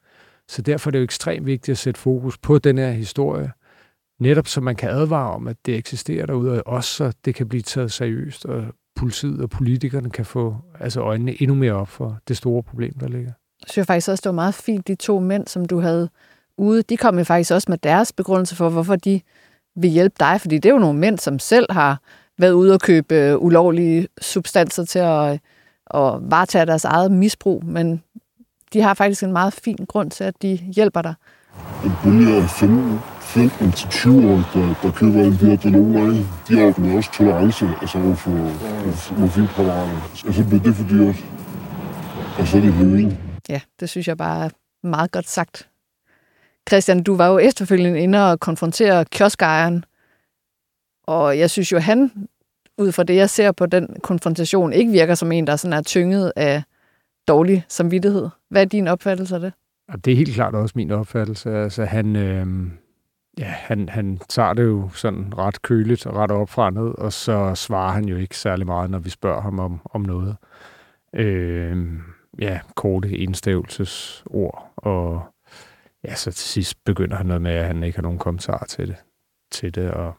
Så 0.49 0.63
derfor 0.63 0.91
er 0.91 0.93
det 0.93 0.99
jo 0.99 1.05
ekstremt 1.05 1.47
vigtigt 1.47 1.73
at 1.73 1.79
sætte 1.79 2.01
fokus 2.01 2.39
på 2.39 2.59
den 2.59 2.79
her 2.79 2.91
historie, 2.91 3.53
netop 4.21 4.47
så 4.47 4.61
man 4.61 4.77
kan 4.77 4.91
advare 4.91 5.31
om, 5.31 5.49
at 5.49 5.57
det 5.67 5.77
eksisterer 5.77 6.27
derude, 6.27 6.63
og 6.63 6.73
også 6.73 6.91
så 6.91 7.13
det 7.25 7.35
kan 7.35 7.49
blive 7.49 7.63
taget 7.63 7.93
seriøst, 7.93 8.45
og 8.47 8.65
politiet 8.97 9.41
og 9.41 9.51
politikerne 9.51 10.11
kan 10.11 10.25
få 10.25 10.57
altså 10.81 11.01
øjnene 11.01 11.43
endnu 11.43 11.55
mere 11.55 11.73
op 11.73 11.89
for 11.89 12.19
det 12.29 12.37
store 12.37 12.63
problem, 12.63 12.99
der 12.99 13.09
ligger. 13.09 13.33
Jeg 13.63 13.71
synes 13.71 13.87
faktisk 13.87 14.09
også, 14.09 14.23
det 14.23 14.29
var 14.29 14.35
meget 14.35 14.55
fint, 14.55 14.89
de 14.89 14.95
to 14.95 15.21
mænd, 15.21 15.47
som 15.47 15.65
du 15.65 15.81
havde 15.81 16.09
ude, 16.59 16.83
de 16.83 16.97
kom 16.97 17.19
jo 17.19 17.25
faktisk 17.25 17.53
også 17.53 17.67
med 17.69 17.79
deres 17.79 18.13
begrundelse 18.13 18.57
for, 18.57 18.69
hvorfor 18.69 18.97
de 18.97 19.21
vil 19.77 19.91
hjælpe 19.91 20.17
dig, 20.21 20.41
fordi 20.41 20.59
det 20.59 20.69
er 20.69 20.73
jo 20.73 20.79
nogle 20.79 20.99
mænd, 20.99 21.19
som 21.19 21.39
selv 21.39 21.67
har 21.73 22.01
været 22.39 22.53
ude 22.53 22.75
og 22.75 22.81
købe 22.81 23.15
øh, 23.15 23.39
ulovlige 23.39 24.09
substanser 24.21 24.85
til 24.85 24.99
at, 24.99 25.33
at 25.95 26.31
varetage 26.31 26.67
deres 26.67 26.85
eget 26.85 27.13
misbrug, 27.13 27.65
men 27.65 28.03
de 28.73 28.81
har 28.83 28.95
faktisk 28.95 29.23
en 29.23 29.33
meget 29.33 29.53
fin 29.53 29.87
grund 29.89 30.11
til, 30.11 30.25
at 30.25 30.43
de 30.43 30.57
hjælper 30.57 31.03
dig. 31.03 31.15
En 31.85 31.93
bølge 32.05 32.37
af 32.37 32.51
15 33.21 33.73
til 33.73 33.89
20 33.89 34.31
år, 34.33 34.51
der, 34.55 34.75
der 34.83 34.91
køber 34.93 35.21
en 35.21 35.33
de 35.33 35.37
her 35.37 35.57
dologer 35.57 36.25
de 36.49 36.69
opnår 36.69 36.97
også 36.97 37.13
tolerance 37.13 37.67
altså 37.81 37.99
over 37.99 38.15
for 38.15 38.31
morfinpræparater. 39.19 40.23
Altså 40.27 40.43
det 40.51 40.53
er 40.53 40.63
det, 40.63 40.75
fordi 40.75 41.09
også. 41.09 41.23
Og 42.39 42.49
så 42.49 42.57
er 42.57 42.61
det 42.61 42.73
høring. 42.73 43.19
Ja, 43.49 43.61
det 43.81 43.89
synes 43.89 44.09
jeg 44.09 44.17
bare 44.17 44.45
er 44.45 44.51
meget 44.87 45.11
godt 45.11 45.29
sagt. 45.29 45.69
Christian, 46.69 47.03
du 47.03 47.17
var 47.17 47.29
jo 47.29 47.39
efterfølgende 47.39 48.01
inde 48.01 48.33
og 48.33 48.41
konfrontere 48.41 49.05
kioskejeren, 49.05 49.85
og 51.07 51.39
jeg 51.39 51.51
synes 51.51 51.73
jo, 51.73 51.79
han, 51.79 52.29
ud 52.79 52.93
fra 52.93 53.03
det, 53.03 53.17
jeg 53.17 53.31
ser 53.31 53.53
på 53.53 53.67
den 53.67 53.97
konfrontation, 54.03 54.73
ikke 54.73 54.91
virker 54.91 55.15
som 55.15 55.33
en, 55.33 55.47
der 55.47 55.57
sådan 55.57 55.73
er 55.73 55.83
tynget 55.83 56.33
af 56.37 56.63
dårlig 57.29 57.65
samvittighed. 57.69 58.29
Hvad 58.51 58.63
er 58.63 58.67
din 58.67 58.89
opfattelse 58.89 59.35
af 59.35 59.41
det? 59.41 59.53
Det 60.05 60.13
er 60.13 60.17
helt 60.17 60.35
klart 60.35 60.55
også 60.55 60.73
min 60.77 60.91
opfattelse. 60.91 61.51
Altså, 61.51 61.85
han, 61.85 62.17
øh, 62.17 62.47
ja, 63.39 63.45
han, 63.45 63.89
han 63.89 64.19
tager 64.29 64.53
det 64.53 64.65
jo 64.65 64.91
sådan 64.95 65.39
ret 65.39 65.63
køligt 65.63 66.07
og 66.07 66.17
ret 66.17 66.31
op 66.31 66.49
fra 66.49 66.71
ned, 66.71 66.99
og 66.99 67.13
så 67.13 67.55
svarer 67.55 67.93
han 67.93 68.05
jo 68.05 68.17
ikke 68.17 68.39
særlig 68.39 68.67
meget, 68.67 68.91
når 68.91 68.99
vi 68.99 69.11
spørger 69.11 69.41
ham 69.41 69.59
om, 69.59 69.81
om 69.85 70.01
noget. 70.01 70.37
Øh, 71.15 71.87
ja, 72.39 72.61
korte 72.75 73.19
enstavelsesord, 73.19 74.73
og 74.77 75.23
ja, 76.05 76.15
så 76.15 76.33
til 76.33 76.49
sidst 76.49 76.85
begynder 76.85 77.17
han 77.17 77.27
noget 77.27 77.43
med, 77.43 77.51
at 77.51 77.67
han 77.67 77.83
ikke 77.83 77.97
har 77.97 78.03
nogen 78.03 78.19
kommentar 78.19 78.65
til 78.69 78.89
det. 78.89 78.97
Til 79.53 79.75
det 79.75 79.91
og 79.91 80.15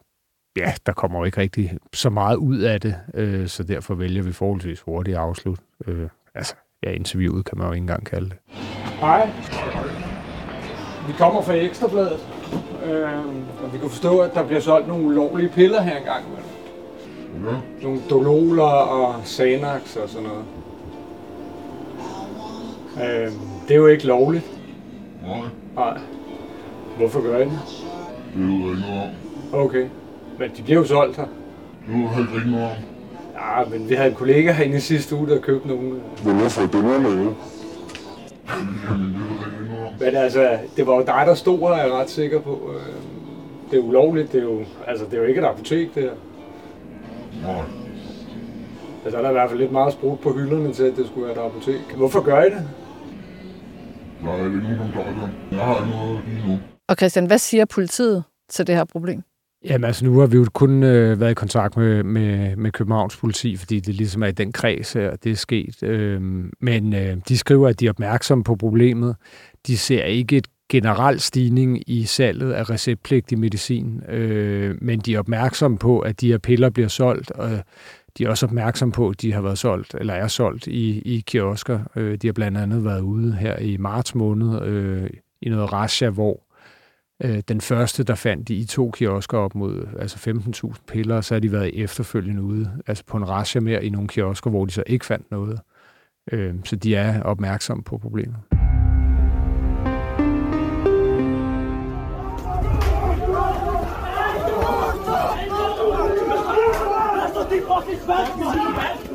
ja, 0.58 0.74
der 0.86 0.94
kommer 0.94 1.20
jo 1.20 1.26
ikke 1.26 1.42
rigtig 1.42 1.78
så 1.94 2.10
meget 2.10 2.36
ud 2.36 2.58
af 2.58 2.82
det, 2.82 2.96
øh, 3.14 3.48
så 3.48 3.64
derfor 3.64 3.96
vælger 3.96 4.24
vi 4.24 4.32
forholdsvis 4.32 4.82
hurtigt 4.82 5.18
at 5.18 5.24
afslutte. 5.24 5.64
Øh, 5.88 6.10
altså, 6.36 6.56
ja, 6.84 6.92
interviewet 6.92 7.46
kan 7.46 7.58
man 7.58 7.68
jo 7.68 7.74
ikke 7.74 7.82
engang 7.82 8.06
kalde 8.06 8.30
det. 8.30 8.38
Hej. 9.00 9.30
Vi 11.08 11.14
kommer 11.18 11.42
fra 11.42 11.54
Ekstrabladet, 11.54 12.20
øh, 12.86 13.18
og 13.64 13.74
vi 13.74 13.78
kan 13.78 13.90
forstå, 13.90 14.20
at 14.20 14.34
der 14.34 14.48
bliver 14.48 14.62
solgt 14.62 14.88
nogle 14.88 15.06
ulovlige 15.06 15.50
piller 15.50 15.82
her 15.82 15.98
engang. 15.98 16.26
Ja. 17.46 17.84
Nogle 17.84 18.02
dololer 18.10 18.64
og 18.64 19.26
Xanax 19.26 19.96
og 19.96 20.10
sådan 20.10 20.28
noget. 20.28 20.46
Øh, 22.98 23.32
det 23.68 23.72
er 23.72 23.76
jo 23.76 23.88
ikke 23.88 24.08
lovligt. 24.08 24.46
Nej, 25.22 25.50
Nej. 25.78 25.98
Hvorfor 26.98 27.22
gør 27.22 27.38
I 27.38 27.42
det? 27.46 27.52
det 28.36 28.44
er 28.44 28.48
jo 28.48 28.70
ikke 28.72 28.82
noget 28.82 29.04
om. 29.54 29.60
Okay. 29.60 29.86
Men 30.40 30.52
de 30.58 30.64
bliver 30.64 30.80
jo 30.80 30.86
solgt 30.86 31.18
her. 31.18 31.26
Det 31.88 31.96
er 31.96 32.02
jo 32.02 32.08
helt 32.08 32.30
ikke 32.36 32.52
noget 32.52 32.66
om. 32.66 32.72
Ja, 33.36 33.70
men 33.78 33.90
vi 33.90 33.96
havde 33.96 34.10
en 34.10 34.16
kollega 34.16 34.52
herinde 34.52 34.78
i 34.78 34.80
sidste 34.80 35.16
uge, 35.16 35.28
der 35.28 35.40
købte 35.42 35.68
nogle. 35.68 35.90
Men 36.26 36.36
hvorfor 36.40 36.62
er 36.62 36.68
det 36.68 36.84
noget 36.84 37.02
med? 37.02 37.34
Men 40.00 40.16
altså, 40.16 40.58
det 40.78 40.88
var 40.88 40.96
jo 40.96 41.02
dig, 41.02 41.24
der 41.28 41.34
stod 41.34 41.60
her, 41.60 41.68
er 41.68 41.84
jeg 41.84 41.92
ret 41.92 42.10
sikker 42.10 42.40
på. 42.42 42.52
Øh, 42.76 42.82
Det 43.72 43.80
er 43.80 43.84
ulovligt, 43.84 44.32
det 44.32 44.40
er 44.40 44.44
jo, 44.44 44.60
altså, 44.88 45.06
det 45.06 45.14
er 45.14 45.18
jo 45.18 45.24
ikke 45.28 45.42
et 45.42 45.46
apotek, 45.46 45.96
det 45.96 46.04
her. 46.04 46.10
Nej, 47.54 47.62
Altså, 49.06 49.20
der 49.20 49.26
er 49.26 49.30
i 49.30 49.34
hvert 49.34 49.50
fald 49.50 49.60
lidt 49.60 49.72
meget 49.72 49.94
sprudt 49.94 50.22
på 50.22 50.32
hylderne 50.34 50.74
til, 50.74 50.84
at 50.84 50.98
det 50.98 51.06
skulle 51.08 51.28
være 51.28 51.36
et 51.36 51.42
apotek. 51.50 51.82
Hvorfor 51.98 52.22
gør 52.22 52.44
I 52.44 52.50
det? 52.50 52.68
Der 54.24 54.32
er 54.32 54.46
ikke 54.46 54.58
nogen, 54.58 54.80
der 54.94 55.04
det. 55.06 55.32
Jeg 55.52 55.66
har 55.66 55.86
ikke 55.86 55.98
noget 55.98 56.20
lige 56.28 56.48
nu. 56.48 56.60
Og 56.88 56.96
Christian, 56.96 57.26
hvad 57.26 57.38
siger 57.38 57.66
politiet 57.66 58.24
til 58.50 58.68
det 58.68 58.76
her 58.76 58.86
problem? 58.86 59.22
Jamen 59.66 59.84
altså, 59.84 60.06
nu 60.06 60.20
har 60.20 60.28
vi 60.28 60.38
jo 60.38 60.46
kun 60.54 60.84
øh, 60.84 61.20
været 61.20 61.32
i 61.32 61.34
kontakt 61.34 61.78
med, 61.78 62.04
med, 62.04 62.56
med 62.56 62.72
Københavns 62.72 63.18
politi, 63.18 63.58
fordi 63.58 63.80
det 63.80 63.96
ligesom 63.96 64.24
er 64.24 64.28
i 64.28 64.32
den 64.32 64.52
kreds 64.52 64.94
her, 64.94 65.16
det 65.16 65.32
er 65.32 65.36
sket. 65.36 65.84
Øh, 65.84 66.22
men 66.62 66.94
øh, 66.94 67.18
de 67.28 67.38
skriver, 67.38 67.68
at 67.68 67.80
de 67.80 67.86
er 67.86 67.90
opmærksomme 67.90 68.44
på 68.44 68.56
problemet. 68.56 69.16
De 69.68 69.78
ser 69.78 70.04
ikke 70.04 70.38
et 70.38 70.48
generel 70.70 71.20
stigning 71.20 71.90
i 71.90 72.06
salget 72.06 72.54
af 72.54 72.70
receptpligtig 72.70 73.40
medicin, 73.40 74.02
øh, 74.10 74.76
men 74.82 75.00
de 75.00 75.16
er 75.16 75.20
opmærksomme 75.20 75.78
på, 75.78 76.00
at 76.00 76.22
de 76.22 76.32
her 76.32 76.38
piller 76.38 76.70
bliver 76.70 76.88
solgt, 76.88 77.32
og 77.32 77.50
de 78.18 78.24
er 78.24 78.30
også 78.30 78.46
opmærksomme 78.46 78.92
på, 78.92 79.10
at 79.10 79.22
de 79.22 79.34
har 79.34 79.42
været 79.42 79.58
solgt, 79.58 79.96
eller 79.96 80.14
er 80.14 80.28
solgt 80.28 80.68
i, 80.68 81.00
i 81.00 81.24
kiosker. 81.28 81.80
Øh, 81.96 82.18
de 82.18 82.28
har 82.28 82.34
blandt 82.34 82.58
andet 82.58 82.84
været 82.84 83.02
ude 83.02 83.36
her 83.36 83.58
i 83.58 83.78
marts 83.78 84.16
måned 84.16 84.62
øh, 84.62 85.10
i 85.42 85.50
noget 85.50 85.74
rasha, 85.74 86.10
hvor 86.10 86.44
øh, 87.24 87.44
den 87.48 87.62
første, 87.62 88.04
der 88.04 88.16
fandt 88.16 88.48
de 88.48 88.56
i 88.56 88.66
to 88.66 88.92
kiosker 88.92 89.38
op 89.38 89.56
mod 89.56 89.88
altså 90.00 90.30
15.000 90.30 90.74
piller, 90.88 91.22
så 91.22 91.36
har 91.36 91.40
de 91.40 91.52
været 91.52 91.84
efterfølgende 91.84 92.42
ude, 92.42 92.72
altså 92.88 93.04
på 93.06 93.18
en 93.18 93.30
rasha 93.30 93.60
mere 93.60 93.86
i 93.86 93.90
nogle 93.90 94.08
kiosker, 94.08 94.50
hvor 94.50 94.66
de 94.66 94.72
så 94.72 94.84
ikke 94.88 95.06
fandt 95.06 95.32
noget. 95.32 95.60
Øh, 96.32 96.56
så 96.64 96.76
de 96.76 96.96
er 96.96 97.24
opmærksomme 97.24 97.84
på 97.84 97.98
problemet. 97.98 98.38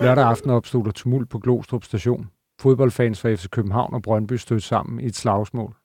Lørdag 0.01 0.25
aften 0.25 0.51
opstod 0.51 0.85
der 0.85 0.91
tumult 0.91 1.29
på 1.29 1.39
Glostrup 1.39 1.85
station. 1.85 2.31
Fodboldfans 2.61 3.21
fra 3.21 3.35
FC 3.35 3.49
København 3.49 3.95
og 3.95 4.03
Brøndby 4.03 4.33
stod 4.33 4.61
sammen 4.61 5.01
i 5.01 5.07
et 5.07 5.17
slagsmål. 5.17 5.77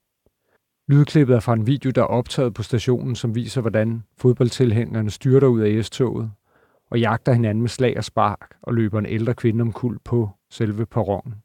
Lydklippet 0.88 1.36
er 1.36 1.40
fra 1.40 1.54
en 1.54 1.68
video, 1.68 1.92
der 1.92 2.02
er 2.02 2.06
optaget 2.06 2.54
på 2.54 2.64
stationen, 2.64 3.16
som 3.16 3.36
viser, 3.36 3.62
hvordan 3.62 4.04
fodboldtilhængerne 4.18 5.10
styrter 5.10 5.48
ud 5.48 5.62
af 5.62 5.86
S-toget 5.86 6.32
og 6.90 7.00
jagter 7.00 7.34
hinanden 7.34 7.62
med 7.62 7.70
slag 7.70 7.98
og 7.98 8.04
spark 8.04 8.56
og 8.62 8.74
løber 8.74 9.00
en 9.00 9.06
ældre 9.06 9.34
kvinde 9.34 9.62
omkuld 9.62 10.00
på 10.04 10.30
selve 10.52 10.86
perronen. 10.86 11.36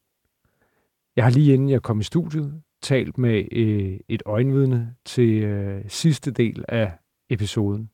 Jeg 1.16 1.24
har 1.24 1.30
lige 1.30 1.54
inden 1.54 1.70
jeg 1.70 1.82
kom 1.82 2.00
i 2.00 2.02
studiet 2.02 2.62
talt 2.82 3.18
med 3.18 3.44
øh, 3.52 3.98
et 4.08 4.22
øjenvidne 4.26 4.94
til 5.04 5.42
øh, 5.42 5.84
sidste 5.88 6.30
del 6.30 6.64
af 6.68 6.92
episoden. 7.30 7.90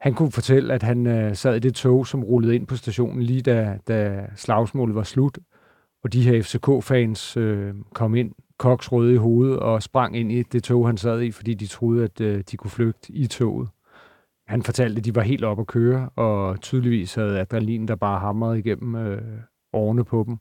Han 0.00 0.14
kunne 0.14 0.32
fortælle, 0.32 0.74
at 0.74 0.82
han 0.82 1.06
øh, 1.06 1.36
sad 1.36 1.56
i 1.56 1.58
det 1.58 1.74
tog, 1.74 2.06
som 2.06 2.24
rullede 2.24 2.54
ind 2.54 2.66
på 2.66 2.76
stationen 2.76 3.22
lige 3.22 3.42
da, 3.42 3.78
da 3.88 4.26
slagsmålet 4.36 4.94
var 4.94 5.02
slut, 5.02 5.38
og 6.04 6.12
de 6.12 6.22
her 6.22 6.42
FCK-fans 6.42 7.36
øh, 7.36 7.74
kom 7.94 8.14
ind, 8.14 8.32
koks 8.58 8.92
røde 8.92 9.14
i 9.14 9.16
hovedet, 9.16 9.58
og 9.58 9.82
sprang 9.82 10.16
ind 10.16 10.32
i 10.32 10.42
det 10.42 10.62
tog, 10.62 10.86
han 10.86 10.96
sad 10.96 11.22
i, 11.22 11.30
fordi 11.30 11.54
de 11.54 11.66
troede, 11.66 12.04
at 12.04 12.20
øh, 12.20 12.44
de 12.50 12.56
kunne 12.56 12.70
flygte 12.70 13.12
i 13.12 13.26
toget. 13.26 13.68
Han 14.46 14.62
fortalte, 14.62 14.98
at 14.98 15.04
de 15.04 15.14
var 15.14 15.22
helt 15.22 15.44
op 15.44 15.60
at 15.60 15.66
køre, 15.66 16.08
og 16.16 16.60
tydeligvis 16.60 17.14
havde 17.14 17.40
adrenalin, 17.40 17.88
der 17.88 17.96
bare 17.96 18.20
hamrede 18.20 18.58
igennem 18.58 18.94
øh, 18.94 19.22
årene 19.72 20.04
på 20.04 20.24
dem. 20.26 20.36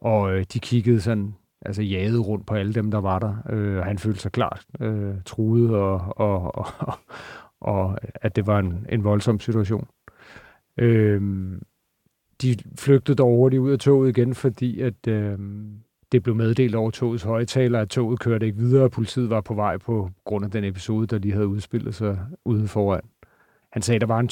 Og 0.00 0.34
øh, 0.34 0.44
de 0.52 0.60
kiggede 0.60 1.00
sådan, 1.00 1.34
altså 1.62 1.82
jagede 1.82 2.18
rundt 2.18 2.46
på 2.46 2.54
alle 2.54 2.74
dem, 2.74 2.90
der 2.90 2.98
var 2.98 3.18
der. 3.18 3.36
Øh, 3.50 3.76
han 3.76 3.98
følte 3.98 4.20
sig 4.20 4.32
klart 4.32 4.64
øh, 4.80 5.14
truet, 5.24 5.70
og, 5.74 6.00
og, 6.16 6.54
og, 6.54 6.66
og 7.62 7.98
at 8.14 8.36
det 8.36 8.46
var 8.46 8.58
en, 8.58 8.86
en 8.88 9.04
voldsom 9.04 9.40
situation. 9.40 9.88
Øhm, 10.78 11.62
de 12.42 12.56
flygtede 12.78 13.16
dog 13.16 13.36
hurtigt 13.36 13.60
ud 13.60 13.70
af 13.70 13.78
toget 13.78 14.18
igen, 14.18 14.34
fordi 14.34 14.80
at 14.80 15.08
øhm, 15.08 15.82
det 16.12 16.22
blev 16.22 16.34
meddelt 16.34 16.74
over 16.74 16.90
togets 16.90 17.22
højtaler, 17.22 17.80
at 17.80 17.88
toget 17.88 18.20
kørte 18.20 18.46
ikke 18.46 18.58
videre, 18.58 18.84
og 18.84 18.90
politiet 18.90 19.30
var 19.30 19.40
på 19.40 19.54
vej 19.54 19.76
på 19.76 20.10
grund 20.24 20.44
af 20.44 20.50
den 20.50 20.64
episode, 20.64 21.06
der 21.06 21.18
lige 21.18 21.32
havde 21.32 21.46
udspillet 21.46 21.94
sig 21.94 22.18
ude 22.44 22.68
foran. 22.68 23.02
Han 23.72 23.82
sagde, 23.82 23.96
at 23.96 24.00
der 24.00 24.06
var 24.06 24.20
en 24.20 24.28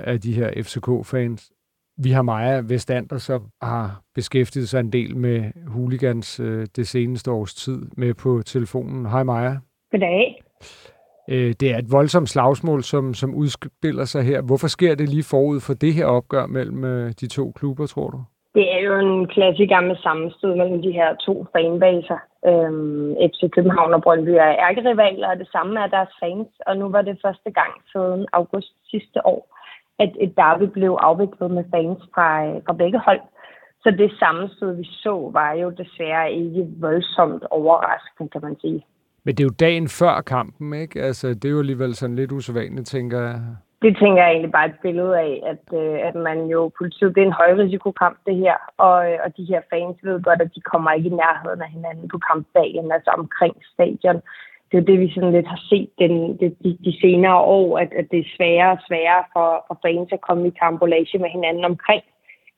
20-30 0.00 0.08
af 0.10 0.20
de 0.20 0.32
her 0.32 0.62
FCK-fans. 0.62 1.52
Vi 1.96 2.10
har 2.10 2.22
Maja 2.22 2.60
Vestander, 2.60 3.18
som 3.18 3.46
har 3.62 4.02
beskæftiget 4.14 4.68
sig 4.68 4.80
en 4.80 4.92
del 4.92 5.16
med 5.16 5.50
hooligans 5.66 6.40
øh, 6.40 6.66
det 6.76 6.88
seneste 6.88 7.30
års 7.30 7.54
tid 7.54 7.82
med 7.96 8.14
på 8.14 8.42
telefonen. 8.46 9.06
Hej 9.06 9.22
Maja. 9.22 9.56
Goddag. 9.90 10.42
Øh, 11.32 11.54
det 11.60 11.74
er 11.74 11.78
et 11.78 11.92
voldsomt 11.92 12.28
slagsmål, 12.28 12.82
som, 12.82 13.14
som 13.14 13.34
udspiller 13.34 14.04
sig 14.04 14.22
her. 14.22 14.42
Hvorfor 14.42 14.66
sker 14.66 14.94
det 14.94 15.08
lige 15.08 15.30
forud 15.30 15.60
for 15.66 15.74
det 15.74 15.94
her 15.94 16.06
opgør 16.06 16.46
mellem 16.46 16.84
øh, 16.84 17.12
de 17.20 17.26
to 17.28 17.52
klubber, 17.58 17.86
tror 17.86 18.10
du? 18.10 18.20
Det 18.54 18.66
er 18.74 18.80
jo 18.88 18.94
en 18.98 19.26
klassiker 19.26 19.80
med 19.80 19.96
sammenstød 19.96 20.54
mellem 20.54 20.82
de 20.82 20.92
her 20.92 21.14
to 21.26 21.46
fanbaser. 21.52 22.18
Øhm, 22.48 23.14
FC 23.30 23.50
København 23.50 23.94
og 23.94 24.02
Brøndby 24.02 24.28
er 24.28 24.52
ærkerivaler, 24.68 25.28
og 25.28 25.38
det 25.38 25.48
samme 25.52 25.80
er 25.80 25.86
deres 25.86 26.12
fans. 26.20 26.48
Og 26.66 26.76
nu 26.76 26.88
var 26.88 27.02
det 27.02 27.18
første 27.24 27.50
gang 27.50 27.72
siden 27.92 28.26
august 28.32 28.72
sidste 28.90 29.26
år, 29.26 29.42
at 29.98 30.12
et 30.20 30.36
derby 30.36 30.62
blev 30.62 30.92
afviklet 31.00 31.50
med 31.50 31.64
fans 31.74 32.02
fra, 32.14 32.46
øh, 32.46 32.60
fra 32.66 32.72
begge 32.72 32.98
hold. 32.98 33.20
Så 33.82 33.90
det 33.90 34.18
sammenstød, 34.18 34.76
vi 34.76 34.84
så, 34.84 35.30
var 35.32 35.52
jo 35.52 35.70
desværre 35.70 36.32
ikke 36.32 36.68
voldsomt 36.80 37.44
overraskende, 37.50 38.30
kan 38.30 38.42
man 38.42 38.56
sige. 38.60 38.84
Men 39.24 39.34
det 39.34 39.40
er 39.40 39.48
jo 39.50 39.60
dagen 39.60 39.88
før 39.88 40.20
kampen, 40.20 40.74
ikke? 40.74 41.02
Altså, 41.02 41.28
det 41.28 41.44
er 41.44 41.50
jo 41.50 41.58
alligevel 41.58 41.94
sådan 41.94 42.16
lidt 42.16 42.32
usædvanligt, 42.32 42.86
tænker 42.86 43.20
jeg. 43.20 43.40
Det 43.82 43.96
tænker 43.96 44.22
jeg 44.22 44.30
egentlig 44.32 44.52
bare 44.52 44.66
et 44.66 44.80
billede 44.82 45.18
af, 45.18 45.42
at, 45.52 45.64
øh, 45.80 45.98
at 46.08 46.14
man 46.14 46.38
jo, 46.46 46.70
politiet, 46.78 47.14
det 47.14 47.22
er 47.22 47.26
en 47.26 47.40
højrisikokamp 47.42 48.16
det 48.26 48.36
her, 48.36 48.56
og, 48.78 49.12
øh, 49.12 49.18
og 49.24 49.36
de 49.36 49.44
her 49.44 49.60
fans 49.70 49.96
ved 50.02 50.22
godt, 50.22 50.40
at 50.42 50.54
de 50.54 50.60
kommer 50.60 50.90
ikke 50.92 51.08
i 51.08 51.18
nærheden 51.22 51.62
af 51.62 51.70
hinanden 51.70 52.08
på 52.08 52.18
kampdagen, 52.30 52.92
altså 52.92 53.10
omkring 53.18 53.54
stadion. 53.72 54.20
Det 54.70 54.78
er 54.78 54.88
det, 54.90 55.00
vi 55.00 55.12
sådan 55.14 55.32
lidt 55.32 55.46
har 55.46 55.62
set 55.70 55.90
den, 55.98 56.14
de, 56.40 56.46
de, 56.64 56.78
de 56.84 57.00
senere 57.00 57.40
år, 57.58 57.78
at, 57.78 57.92
at 58.00 58.06
det 58.10 58.18
er 58.20 58.34
sværere 58.36 58.72
og 58.72 58.82
sværere 58.88 59.24
for, 59.32 59.64
for 59.68 59.78
fans 59.84 60.08
at 60.12 60.20
komme 60.20 60.48
i 60.48 60.58
kampolage 60.62 61.18
med 61.18 61.30
hinanden 61.36 61.64
omkring 61.64 62.02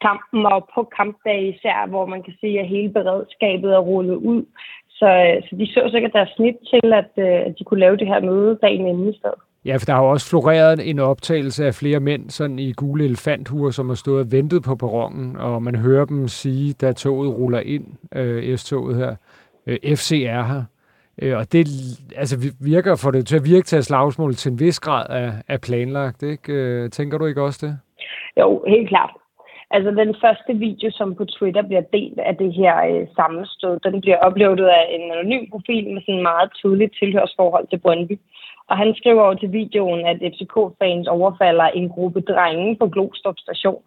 kampen, 0.07 0.41
og 0.55 0.69
på 0.75 0.81
kampdag 0.99 1.41
især, 1.53 1.87
hvor 1.93 2.07
man 2.07 2.23
kan 2.23 2.35
se, 2.41 2.49
at 2.63 2.69
hele 2.75 2.93
beredskabet 2.99 3.71
er 3.75 3.89
rullet 3.91 4.19
ud. 4.33 4.43
Så, 5.03 5.41
så 5.47 5.57
de 5.57 5.67
så 5.67 5.89
sikkert 5.93 6.13
deres 6.13 6.29
snit 6.37 6.57
til, 6.71 6.93
at, 6.93 7.11
øh, 7.19 7.47
at 7.47 7.55
de 7.59 7.65
kunne 7.65 7.81
lave 7.81 7.97
det 7.97 8.07
her 8.07 8.21
møde 8.21 8.59
dagen 8.63 8.87
inden 8.87 9.09
i 9.09 9.17
stedet. 9.19 9.41
Ja, 9.65 9.77
for 9.77 9.85
der 9.87 9.93
har 9.93 10.03
jo 10.03 10.11
også 10.11 10.31
floreret 10.31 10.91
en 10.91 10.99
optagelse 10.99 11.67
af 11.67 11.75
flere 11.75 12.01
mænd 12.01 12.31
sådan 12.31 12.59
i 12.59 12.73
gule 12.73 13.05
elefanthuer, 13.05 13.71
som 13.71 13.89
har 13.89 13.95
stået 13.95 14.21
og 14.21 14.33
ventet 14.33 14.63
på 14.63 14.75
perronen, 14.77 15.37
og 15.37 15.63
man 15.63 15.77
hører 15.77 16.05
dem 16.05 16.29
sige, 16.29 16.73
da 16.73 16.93
toget 16.93 17.39
ruller 17.39 17.61
ind, 17.61 17.85
øh, 18.15 18.59
S-toget 18.59 18.97
her, 18.97 19.15
øh, 19.67 19.97
FC 19.97 20.25
er 20.27 20.43
her. 20.43 20.63
Øh, 21.23 21.39
og 21.39 21.53
det 21.53 21.67
altså, 22.17 22.37
virker 22.61 22.97
for 23.05 23.11
det 23.11 23.27
til 23.27 23.37
at 23.37 23.45
virke 23.45 23.67
til 23.67 23.77
at 23.77 23.85
slagsmålet 23.85 24.37
til 24.37 24.53
en 24.53 24.61
vis 24.61 24.81
grad 24.81 25.07
af, 25.11 25.33
af 25.49 25.61
planlagt, 25.61 26.23
ikke? 26.23 26.53
Øh, 26.53 26.91
tænker 26.91 27.19
du 27.19 27.27
ikke 27.27 27.43
også 27.43 27.67
det? 27.67 27.79
Jo, 28.41 28.65
helt 28.69 28.89
klart. 28.89 29.22
Altså 29.75 29.91
den 29.91 30.15
første 30.23 30.53
video, 30.55 30.91
som 30.91 31.15
på 31.15 31.25
Twitter 31.25 31.63
bliver 31.63 31.85
delt 31.97 32.19
af 32.19 32.37
det 32.37 32.53
her 32.53 32.75
øh, 32.91 33.07
sammenstød, 33.17 33.81
den 33.87 34.01
bliver 34.01 34.27
uploadet 34.27 34.69
af 34.79 34.85
en 34.97 35.13
anonym 35.13 35.51
profil 35.51 35.87
med 35.91 36.03
sådan 36.07 36.23
meget 36.23 36.49
tydelig 36.61 36.89
tilhørsforhold 37.01 37.67
til 37.69 37.79
Brøndby. 37.79 38.17
Og 38.71 38.77
han 38.77 38.95
skriver 38.95 39.23
over 39.23 39.35
til 39.35 39.53
videoen, 39.53 40.07
at 40.07 40.19
FCK-fans 40.33 41.07
overfalder 41.09 41.65
en 41.65 41.89
gruppe 41.89 42.21
drenge 42.21 42.77
på 42.77 42.87
Glostrup 42.89 43.39
station. 43.39 43.83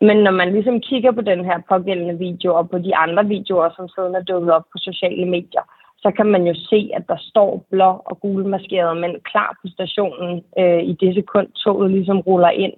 Men 0.00 0.16
når 0.16 0.30
man 0.30 0.52
ligesom 0.52 0.80
kigger 0.80 1.12
på 1.12 1.20
den 1.20 1.44
her 1.44 1.58
pågældende 1.68 2.18
video 2.18 2.54
og 2.54 2.70
på 2.70 2.78
de 2.78 2.96
andre 2.96 3.24
videoer, 3.26 3.68
som 3.76 3.88
siden 3.88 4.14
er 4.14 4.22
dukket 4.22 4.52
op 4.52 4.66
på 4.72 4.78
sociale 4.78 5.26
medier, 5.26 5.64
så 6.02 6.10
kan 6.16 6.26
man 6.26 6.46
jo 6.46 6.54
se, 6.54 6.90
at 6.94 7.04
der 7.08 7.16
står 7.18 7.66
blå 7.70 7.90
og 8.04 8.20
gule 8.20 8.48
maskerede 8.48 9.00
mænd 9.00 9.16
klar 9.30 9.58
på 9.62 9.68
stationen 9.68 10.44
øh, 10.58 10.82
i 10.82 10.92
det 10.92 11.14
sekund, 11.14 11.48
toget 11.48 11.90
ligesom 11.90 12.20
ruller 12.20 12.50
ind. 12.50 12.72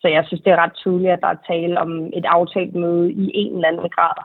Så 0.00 0.08
jeg 0.08 0.24
synes, 0.26 0.42
det 0.42 0.52
er 0.52 0.62
ret 0.64 0.74
tydeligt, 0.74 1.12
at 1.12 1.20
der 1.20 1.28
er 1.28 1.46
tale 1.46 1.80
om 1.80 2.06
et 2.06 2.24
aftalt 2.24 2.74
møde 2.74 3.12
i 3.12 3.30
en 3.34 3.54
eller 3.54 3.68
anden 3.68 3.88
grad. 3.88 4.16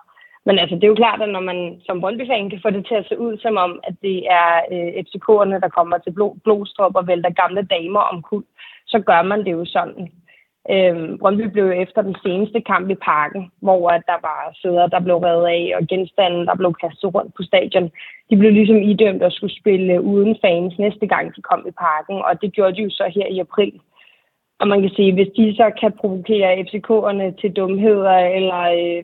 Men 0.45 0.59
altså, 0.59 0.75
det 0.75 0.83
er 0.83 0.93
jo 0.93 1.01
klart, 1.03 1.21
at 1.21 1.29
når 1.29 1.39
man 1.39 1.81
som 1.85 2.01
brøndby 2.01 2.25
kan 2.27 2.59
få 2.61 2.69
det 2.69 2.85
til 2.87 2.95
at 2.95 3.07
se 3.09 3.19
ud 3.19 3.37
som 3.37 3.57
om, 3.57 3.79
at 3.83 3.95
det 4.01 4.17
er 4.39 4.49
øh, 4.71 4.89
FCK'erne, 5.05 5.57
der 5.63 5.75
kommer 5.77 5.97
til 5.97 6.11
blå, 6.11 6.37
blodstrop 6.43 6.95
og 6.95 7.07
vælter 7.07 7.29
gamle 7.41 7.63
damer 7.63 7.99
om 7.99 8.21
kul, 8.21 8.43
så 8.87 8.99
gør 8.99 9.21
man 9.21 9.45
det 9.45 9.51
jo 9.51 9.65
sådan. 9.65 10.11
Øhm, 10.73 11.17
Brøndby 11.17 11.45
blev 11.55 11.67
efter 11.83 12.01
den 12.01 12.15
seneste 12.23 12.61
kamp 12.61 12.89
i 12.89 12.95
parken, 12.95 13.51
hvor 13.61 13.89
at 13.89 14.03
der 14.07 14.19
var 14.21 14.39
sæder, 14.61 14.87
der 14.87 14.99
blev 14.99 15.17
reddet 15.17 15.47
af, 15.47 15.73
og 15.77 15.87
genstanden, 15.87 16.45
der 16.47 16.55
blev 16.55 16.73
kastet 16.83 17.15
rundt 17.15 17.33
på 17.35 17.43
stadion. 17.43 17.91
De 18.29 18.37
blev 18.37 18.51
ligesom 18.51 18.77
idømt 18.77 19.23
at 19.23 19.33
skulle 19.33 19.59
spille 19.59 20.01
uden 20.01 20.37
fans 20.41 20.73
næste 20.79 21.07
gang, 21.07 21.35
de 21.35 21.41
kom 21.41 21.65
i 21.67 21.71
parken, 21.71 22.17
og 22.27 22.41
det 22.41 22.53
gjorde 22.53 22.75
de 22.75 22.81
jo 22.81 22.89
så 22.89 23.11
her 23.15 23.27
i 23.27 23.39
april. 23.39 23.73
Og 24.59 24.67
man 24.67 24.81
kan 24.81 24.91
sige, 24.95 25.13
hvis 25.13 25.31
de 25.37 25.55
så 25.59 25.67
kan 25.81 25.91
provokere 26.01 26.59
FCK'erne 26.65 27.27
til 27.41 27.51
dumheder, 27.59 28.17
eller 28.37 28.61
øh, 28.79 28.99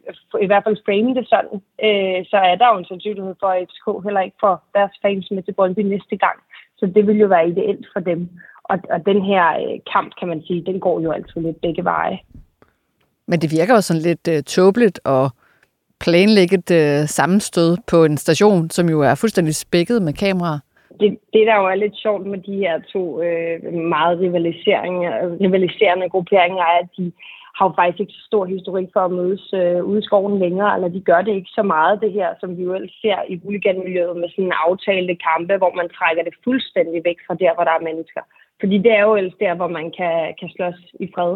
i 0.45 0.47
hvert 0.49 0.63
fald 0.65 0.85
frame 0.85 1.15
det 1.17 1.25
sådan, 1.33 1.57
øh, 1.87 2.19
så 2.31 2.37
er 2.49 2.55
der 2.55 2.67
jo 2.71 2.77
en 2.77 2.89
sandsynlighed 2.89 3.35
for, 3.39 3.47
at 3.47 3.67
FCK 3.69 3.87
heller 4.05 4.21
ikke 4.21 4.41
får 4.45 4.55
deres 4.77 4.93
fans 5.01 5.31
med 5.31 5.43
til 5.43 5.53
Brøndby 5.57 5.79
næste 5.79 6.15
gang. 6.25 6.37
Så 6.79 6.85
det 6.95 7.07
vil 7.07 7.17
jo 7.23 7.27
være 7.27 7.49
ideelt 7.49 7.85
for 7.93 7.99
dem. 7.99 8.29
Og, 8.63 8.77
og 8.89 8.99
den 9.05 9.19
her 9.29 9.45
øh, 9.61 9.79
kamp, 9.93 10.11
kan 10.19 10.27
man 10.27 10.41
sige, 10.47 10.65
den 10.65 10.79
går 10.79 11.01
jo 11.01 11.11
altid 11.11 11.41
lidt 11.41 11.61
begge 11.61 11.83
veje. 11.83 12.19
Men 13.27 13.39
det 13.41 13.51
virker 13.51 13.73
jo 13.73 13.81
sådan 13.81 14.01
lidt 14.01 14.27
øh, 14.27 14.43
tåbeligt 14.43 14.99
at 15.05 15.31
planlægge 15.99 16.55
et 16.57 16.71
øh, 16.71 17.07
sammenstød 17.07 17.77
på 17.87 18.03
en 18.03 18.17
station, 18.17 18.69
som 18.69 18.89
jo 18.89 19.01
er 19.01 19.15
fuldstændig 19.15 19.55
spækket 19.55 20.01
med 20.01 20.13
kameraer 20.13 20.59
det, 21.01 21.09
det, 21.33 21.47
der 21.47 21.55
jo 21.61 21.65
er 21.65 21.75
lidt 21.75 21.97
sjovt 22.03 22.25
med 22.25 22.39
de 22.47 22.55
her 22.63 22.75
to 22.93 23.21
øh, 23.21 23.73
meget 23.73 24.19
rivaliserende 25.41 26.09
grupperinger, 26.09 26.63
er, 26.63 26.77
at 26.83 26.89
de 26.97 27.11
har 27.57 27.65
jo 27.67 27.73
faktisk 27.75 27.99
ikke 28.01 28.13
så 28.13 28.25
stor 28.25 28.45
historik 28.45 28.87
for 28.93 28.99
at 28.99 29.11
mødes 29.19 29.53
øh, 29.53 29.83
ude 29.89 29.99
i 29.99 30.07
skoven 30.09 30.39
længere, 30.39 30.75
eller 30.75 30.89
de 30.95 31.01
gør 31.09 31.21
det 31.21 31.33
ikke 31.35 31.51
så 31.59 31.63
meget, 31.63 32.01
det 32.01 32.11
her, 32.11 32.29
som 32.39 32.57
vi 32.57 32.63
jo 32.63 32.73
ellers 32.73 32.97
ser 33.01 33.19
i 33.29 33.39
huliganmiljøet 33.43 34.17
med 34.17 34.29
sådan 34.29 34.45
en 34.45 34.61
aftalte 34.67 35.15
kampe, 35.29 35.57
hvor 35.57 35.73
man 35.79 35.89
trækker 35.89 36.23
det 36.23 36.33
fuldstændig 36.43 37.01
væk 37.03 37.19
fra 37.27 37.35
der, 37.43 37.53
hvor 37.53 37.63
der 37.63 37.71
er 37.71 37.87
mennesker. 37.89 38.21
Fordi 38.59 38.77
det 38.77 38.91
er 38.91 39.01
jo 39.01 39.15
ellers 39.15 39.39
der, 39.39 39.53
hvor 39.55 39.67
man 39.67 39.91
kan, 39.97 40.33
kan 40.39 40.49
slås 40.55 40.79
i 40.99 41.07
fred. 41.15 41.33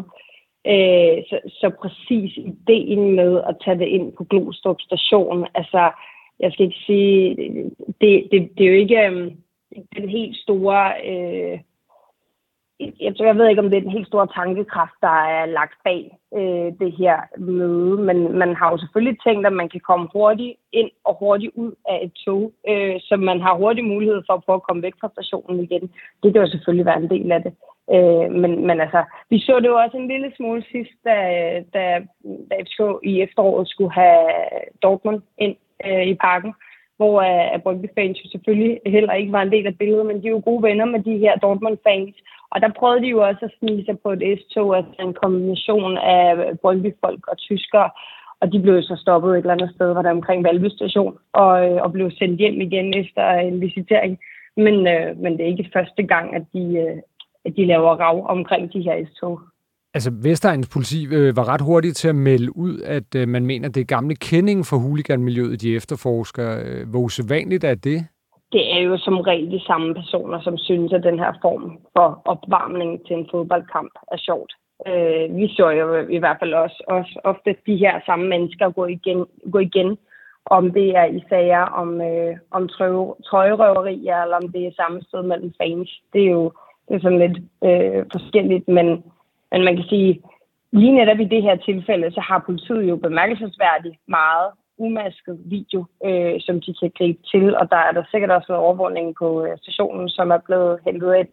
Øh, 0.73 1.17
så, 1.29 1.37
så 1.59 1.67
præcis 1.81 2.31
ideen 2.37 3.15
med 3.15 3.41
at 3.49 3.55
tage 3.63 3.79
det 3.79 3.87
ind 3.87 4.13
på 4.17 4.23
Glostrup 4.23 4.81
station, 4.81 5.47
altså, 5.53 5.91
jeg 6.39 6.51
skal 6.51 6.65
ikke 6.65 6.83
sige, 6.85 7.35
det, 8.01 8.11
det, 8.31 8.49
det 8.57 8.65
er 8.65 8.71
jo 8.73 8.79
ikke 8.83 8.99
øh, 9.07 9.31
den 9.95 10.09
helt 10.09 10.37
store... 10.37 10.91
Øh, 11.11 11.59
jeg, 12.79 13.15
tror, 13.15 13.25
jeg 13.25 13.37
ved 13.37 13.47
ikke, 13.47 13.61
om 13.61 13.69
det 13.69 13.77
er 13.77 13.81
den 13.81 13.97
helt 13.97 14.07
store 14.07 14.27
tankekraft, 14.27 14.97
der 15.01 15.17
er 15.37 15.45
lagt 15.45 15.77
bag 15.83 16.17
øh, 16.33 16.69
det 16.79 16.91
her 16.97 17.17
møde, 17.37 17.97
men 17.97 18.37
man 18.37 18.55
har 18.55 18.71
jo 18.71 18.77
selvfølgelig 18.77 19.17
tænkt, 19.27 19.47
at 19.47 19.53
man 19.53 19.69
kan 19.69 19.79
komme 19.79 20.07
hurtigt 20.13 20.57
ind 20.71 20.91
og 21.03 21.17
hurtigt 21.19 21.51
ud 21.55 21.73
af 21.89 21.99
et 22.03 22.13
tog, 22.25 22.53
øh, 22.69 22.95
så 22.99 23.15
man 23.17 23.41
har 23.41 23.55
hurtig 23.55 23.83
mulighed 23.83 24.21
for 24.27 24.33
at 24.33 24.43
prøve 24.43 24.55
at 24.55 24.67
komme 24.67 24.81
væk 24.81 24.93
fra 25.01 25.09
stationen 25.09 25.63
igen. 25.63 25.91
Det 26.23 26.33
kan 26.33 26.41
jo 26.41 26.47
selvfølgelig 26.47 26.85
være 26.85 27.01
en 27.01 27.09
del 27.09 27.31
af 27.31 27.41
det. 27.43 27.53
Øh, 27.93 28.31
men, 28.41 28.67
men 28.67 28.81
altså, 28.81 29.03
vi 29.29 29.39
så 29.39 29.59
det 29.59 29.67
jo 29.67 29.77
også 29.77 29.97
en 29.97 30.07
lille 30.07 30.31
smule 30.35 30.63
sidst, 30.71 30.95
da, 31.03 31.17
da, 31.73 31.83
da 32.49 32.55
FCK 32.63 32.81
i 33.03 33.21
efteråret 33.21 33.67
skulle 33.67 33.93
have 33.93 34.27
Dortmund 34.83 35.21
ind 35.37 35.55
øh, 35.85 36.07
i 36.07 36.15
parken, 36.15 36.53
hvor 36.97 37.15
uh, 37.21 37.61
Brøndby-fans 37.63 38.23
jo 38.23 38.29
selvfølgelig 38.29 38.79
heller 38.85 39.13
ikke 39.13 39.31
var 39.31 39.41
en 39.41 39.51
del 39.51 39.67
af 39.67 39.77
billedet, 39.77 40.05
men 40.05 40.21
de 40.21 40.27
er 40.27 40.31
jo 40.31 40.41
gode 40.45 40.63
venner 40.63 40.85
med 40.85 40.99
de 40.99 41.17
her 41.17 41.35
Dortmund-fans, 41.35 42.15
og 42.51 42.61
der 42.61 42.77
prøvede 42.79 43.01
de 43.01 43.07
jo 43.07 43.19
også 43.27 43.45
at 43.45 43.55
snige 43.59 43.85
sig 43.85 43.99
på 43.99 44.11
et 44.11 44.39
S-tog, 44.39 44.77
altså 44.77 44.91
en 44.99 45.13
kombination 45.13 45.97
af 45.97 46.57
Brøndby-folk 46.61 47.27
og 47.27 47.37
tyskere. 47.37 47.89
Og 48.41 48.51
de 48.53 48.59
blev 48.59 48.81
så 48.81 48.95
stoppet 49.01 49.31
et 49.31 49.37
eller 49.37 49.53
andet 49.53 49.71
sted, 49.75 49.93
hvor 49.93 50.01
der 50.01 50.11
omkring 50.11 50.43
Valby 50.43 50.69
station, 50.69 51.17
og, 51.33 51.65
øh, 51.65 51.81
og 51.81 51.91
blev 51.91 52.11
sendt 52.11 52.39
hjem 52.39 52.61
igen 52.61 52.93
efter 52.93 53.31
en 53.31 53.61
visitering. 53.61 54.19
Men, 54.57 54.87
øh, 54.87 55.17
men 55.17 55.33
det 55.33 55.41
er 55.41 55.53
ikke 55.53 55.69
første 55.73 56.03
gang, 56.03 56.35
at 56.35 56.43
de, 56.53 56.63
øh, 56.77 56.97
at 57.45 57.55
de 57.55 57.65
laver 57.65 57.95
rav 57.95 58.25
omkring 58.29 58.73
de 58.73 58.81
her 58.81 59.05
S-tog. 59.05 59.39
Altså, 59.95 60.11
Vestegns 60.23 60.69
politi 60.73 60.99
øh, 61.15 61.37
var 61.37 61.49
ret 61.53 61.61
hurtigt 61.61 61.97
til 61.97 62.07
at 62.07 62.15
melde 62.15 62.57
ud, 62.57 62.79
at 62.81 63.15
øh, 63.15 63.27
man 63.27 63.45
mener, 63.45 63.69
det 63.69 63.81
er 63.81 63.95
gamle 63.97 64.15
kending 64.15 64.65
for 64.65 64.77
huliganmiljøet, 64.77 65.61
de 65.61 65.75
efterforsker. 65.75 66.47
Øh, 66.65 66.89
hvor 66.89 66.99
usædvanligt 66.99 67.63
er 67.63 67.75
det? 67.75 67.99
det 68.55 68.73
er 68.75 68.81
jo 68.87 68.97
som 68.97 69.17
regel 69.29 69.51
de 69.51 69.65
samme 69.69 69.93
personer, 69.93 70.39
som 70.41 70.57
synes, 70.57 70.93
at 70.93 71.03
den 71.03 71.19
her 71.19 71.33
form 71.41 71.63
for 71.95 72.21
opvarmning 72.25 72.91
til 73.05 73.15
en 73.15 73.27
fodboldkamp 73.31 73.93
er 74.11 74.17
sjovt. 74.17 74.51
Øh, 74.89 75.37
vi 75.37 75.47
så 75.57 75.69
jo 75.69 76.07
i 76.17 76.17
hvert 76.17 76.37
fald 76.39 76.53
også, 76.53 76.83
også 76.87 77.19
ofte 77.23 77.55
de 77.67 77.75
her 77.83 77.95
samme 78.05 78.25
mennesker 78.27 78.69
gå 78.69 78.85
igen, 78.85 79.25
gå 79.51 79.59
igen 79.59 79.97
om 80.45 80.71
det 80.71 80.87
er 81.01 81.05
i 81.05 81.21
sager 81.29 81.63
om, 81.81 82.01
øh, 82.01 82.37
om 82.51 82.69
trøjerøverier, 83.29 84.17
eller 84.23 84.37
om 84.43 84.47
det 84.51 84.61
er 84.65 84.71
sammenstød 84.81 85.23
mellem 85.23 85.51
fans. 85.61 85.89
Det 86.13 86.21
er 86.25 86.31
jo 86.31 86.51
det 86.87 86.95
er 86.95 86.99
sådan 86.99 87.23
lidt 87.25 87.37
øh, 87.69 88.05
forskelligt, 88.15 88.67
men, 88.67 88.87
men 89.55 89.63
man 89.67 89.75
kan 89.75 89.87
sige, 89.93 90.21
lige 90.71 90.97
netop 90.99 91.19
i 91.19 91.31
det 91.33 91.41
her 91.47 91.55
tilfælde, 91.55 92.11
så 92.11 92.21
har 92.29 92.39
politiet 92.45 92.83
jo 92.89 92.95
bemærkelsesværdigt 92.95 93.97
meget 94.07 94.49
umasket 94.77 95.37
video, 95.55 95.79
øh, 96.07 96.35
som 96.45 96.55
de 96.65 96.71
kan 96.79 96.91
gribe 96.97 97.21
til, 97.31 97.45
og 97.59 97.65
der 97.73 97.81
er 97.87 97.91
der 97.91 98.03
sikkert 98.11 98.31
også 98.31 98.47
noget 98.49 98.65
overvågning 98.65 99.07
på 99.21 99.45
øh, 99.45 99.57
stationen, 99.63 100.09
som 100.09 100.27
er 100.31 100.41
blevet 100.47 100.79
hentet 100.85 101.15
ind, 101.21 101.31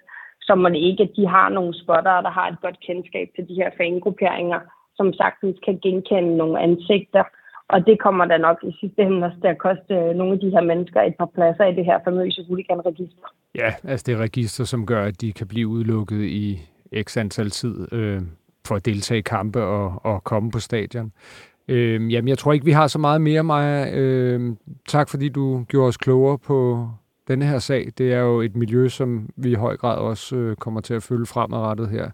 som 0.49 0.59
man 0.59 0.75
ikke, 0.75 1.03
at 1.03 1.17
de 1.17 1.27
har 1.27 1.49
nogle 1.49 1.75
spotter, 1.83 2.21
der 2.27 2.33
har 2.39 2.47
et 2.49 2.61
godt 2.65 2.79
kendskab 2.87 3.29
til 3.37 3.49
de 3.49 3.55
her 3.55 3.71
fangrupperinger, 3.77 4.61
som 4.97 5.13
sagtens 5.13 5.57
kan 5.67 5.79
genkende 5.83 6.37
nogle 6.37 6.61
ansigter, 6.61 7.25
og 7.69 7.87
det 7.87 7.97
kommer 8.01 8.25
da 8.25 8.37
nok 8.39 8.59
i 8.71 8.73
sidste 8.81 9.03
ende 9.03 9.27
også 9.27 9.41
til 9.41 9.49
at 9.55 9.59
koste 9.59 9.95
øh, 9.95 10.15
nogle 10.19 10.33
af 10.33 10.41
de 10.41 10.51
her 10.51 10.65
mennesker 10.71 11.01
et 11.03 11.17
par 11.19 11.31
pladser 11.35 11.65
i 11.65 11.75
det 11.75 11.85
her 11.85 11.99
famøse 12.05 12.45
huliganregister. 12.49 13.27
Ja, 13.55 13.71
altså 13.85 14.05
det 14.07 14.19
register, 14.19 14.65
som 14.65 14.87
gør, 14.87 15.05
at 15.05 15.21
de 15.21 15.33
kan 15.33 15.49
blive 15.49 15.69
udelukket 15.69 16.23
i 16.25 16.59
x 17.03 17.17
antal 17.17 17.51
tid 17.51 17.93
øh, 17.93 18.23
for 18.67 18.77
at 18.77 18.85
deltage 18.85 19.19
i 19.19 19.23
kampe 19.23 19.63
og, 19.63 20.01
og 20.05 20.25
komme 20.25 20.51
på 20.51 20.59
stadion. 20.59 21.13
Øh, 21.69 22.13
jamen, 22.13 22.29
jeg 22.29 22.39
tror 22.39 22.53
ikke, 22.53 22.65
vi 22.65 22.73
har 22.73 22.87
så 22.87 22.99
meget 22.99 23.21
mere, 23.21 23.43
Maja. 23.43 23.97
Øh, 23.97 24.57
tak, 24.89 25.09
fordi 25.09 25.29
du 25.29 25.65
gjorde 25.69 25.89
os 25.89 25.97
klogere 25.97 26.39
på 26.39 26.89
denne 27.29 27.45
her 27.47 27.59
sag. 27.59 27.93
Det 27.99 28.13
er 28.13 28.19
jo 28.19 28.41
et 28.41 28.57
miljø, 28.57 28.89
som 28.89 29.29
vi 29.37 29.51
i 29.51 29.55
høj 29.55 29.77
grad 29.77 29.99
også 29.99 30.37
øh, 30.37 30.57
kommer 30.57 30.81
til 30.81 30.95
at 30.95 31.03
følge 31.03 31.27
fremadrettet 31.27 31.89
her 31.89 32.11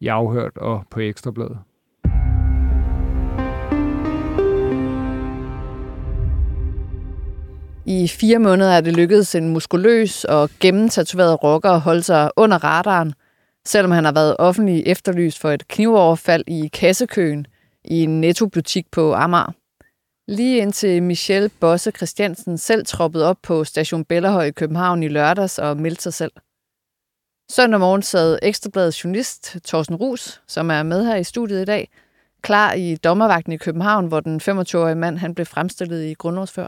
i 0.00 0.08
Afhørt 0.08 0.56
og 0.56 0.84
på 0.90 1.00
Ekstrabladet. 1.00 1.58
I 7.86 8.08
fire 8.08 8.38
måneder 8.38 8.70
er 8.70 8.80
det 8.80 8.96
lykkedes 8.96 9.34
en 9.34 9.48
muskuløs 9.48 10.24
og 10.24 10.50
gennemtatoveret 10.60 11.42
rocker 11.44 11.70
at 11.70 11.80
holde 11.80 12.02
sig 12.02 12.30
under 12.36 12.64
radaren, 12.64 13.14
selvom 13.66 13.90
han 13.90 14.04
har 14.04 14.12
været 14.12 14.36
offentlig 14.38 14.82
efterlyst 14.86 15.38
for 15.38 15.50
et 15.50 15.68
knivoverfald 15.68 16.44
i 16.46 16.68
kassekøen 16.72 17.46
i 17.84 18.02
en 18.02 18.20
nettobutik 18.20 18.90
på 18.90 19.14
Amager. 19.14 19.52
Lige 20.28 20.58
indtil 20.58 21.02
Michelle 21.02 21.50
Bosse 21.60 21.90
Christiansen 21.90 22.58
selv 22.58 22.86
troppede 22.86 23.26
op 23.26 23.36
på 23.42 23.64
station 23.64 24.04
Bellerhøj 24.04 24.44
i 24.44 24.50
København 24.50 25.02
i 25.02 25.08
lørdags 25.08 25.58
og 25.58 25.76
meldte 25.76 26.02
sig 26.02 26.14
selv. 26.14 26.32
Søndag 27.50 27.80
morgen 27.80 28.02
sad 28.02 28.38
Ekstrabladets 28.42 29.04
journalist 29.04 29.56
Thorsten 29.64 29.96
Rus, 29.96 30.42
som 30.46 30.70
er 30.70 30.82
med 30.82 31.04
her 31.04 31.16
i 31.16 31.24
studiet 31.24 31.62
i 31.62 31.64
dag, 31.64 31.90
klar 32.42 32.72
i 32.72 32.96
dommervagten 32.96 33.52
i 33.52 33.56
København, 33.56 34.06
hvor 34.06 34.20
den 34.20 34.40
25-årige 34.40 34.94
mand 34.94 35.18
han 35.18 35.34
blev 35.34 35.46
fremstillet 35.46 36.04
i 36.04 36.14
grundlovsfør. 36.14 36.66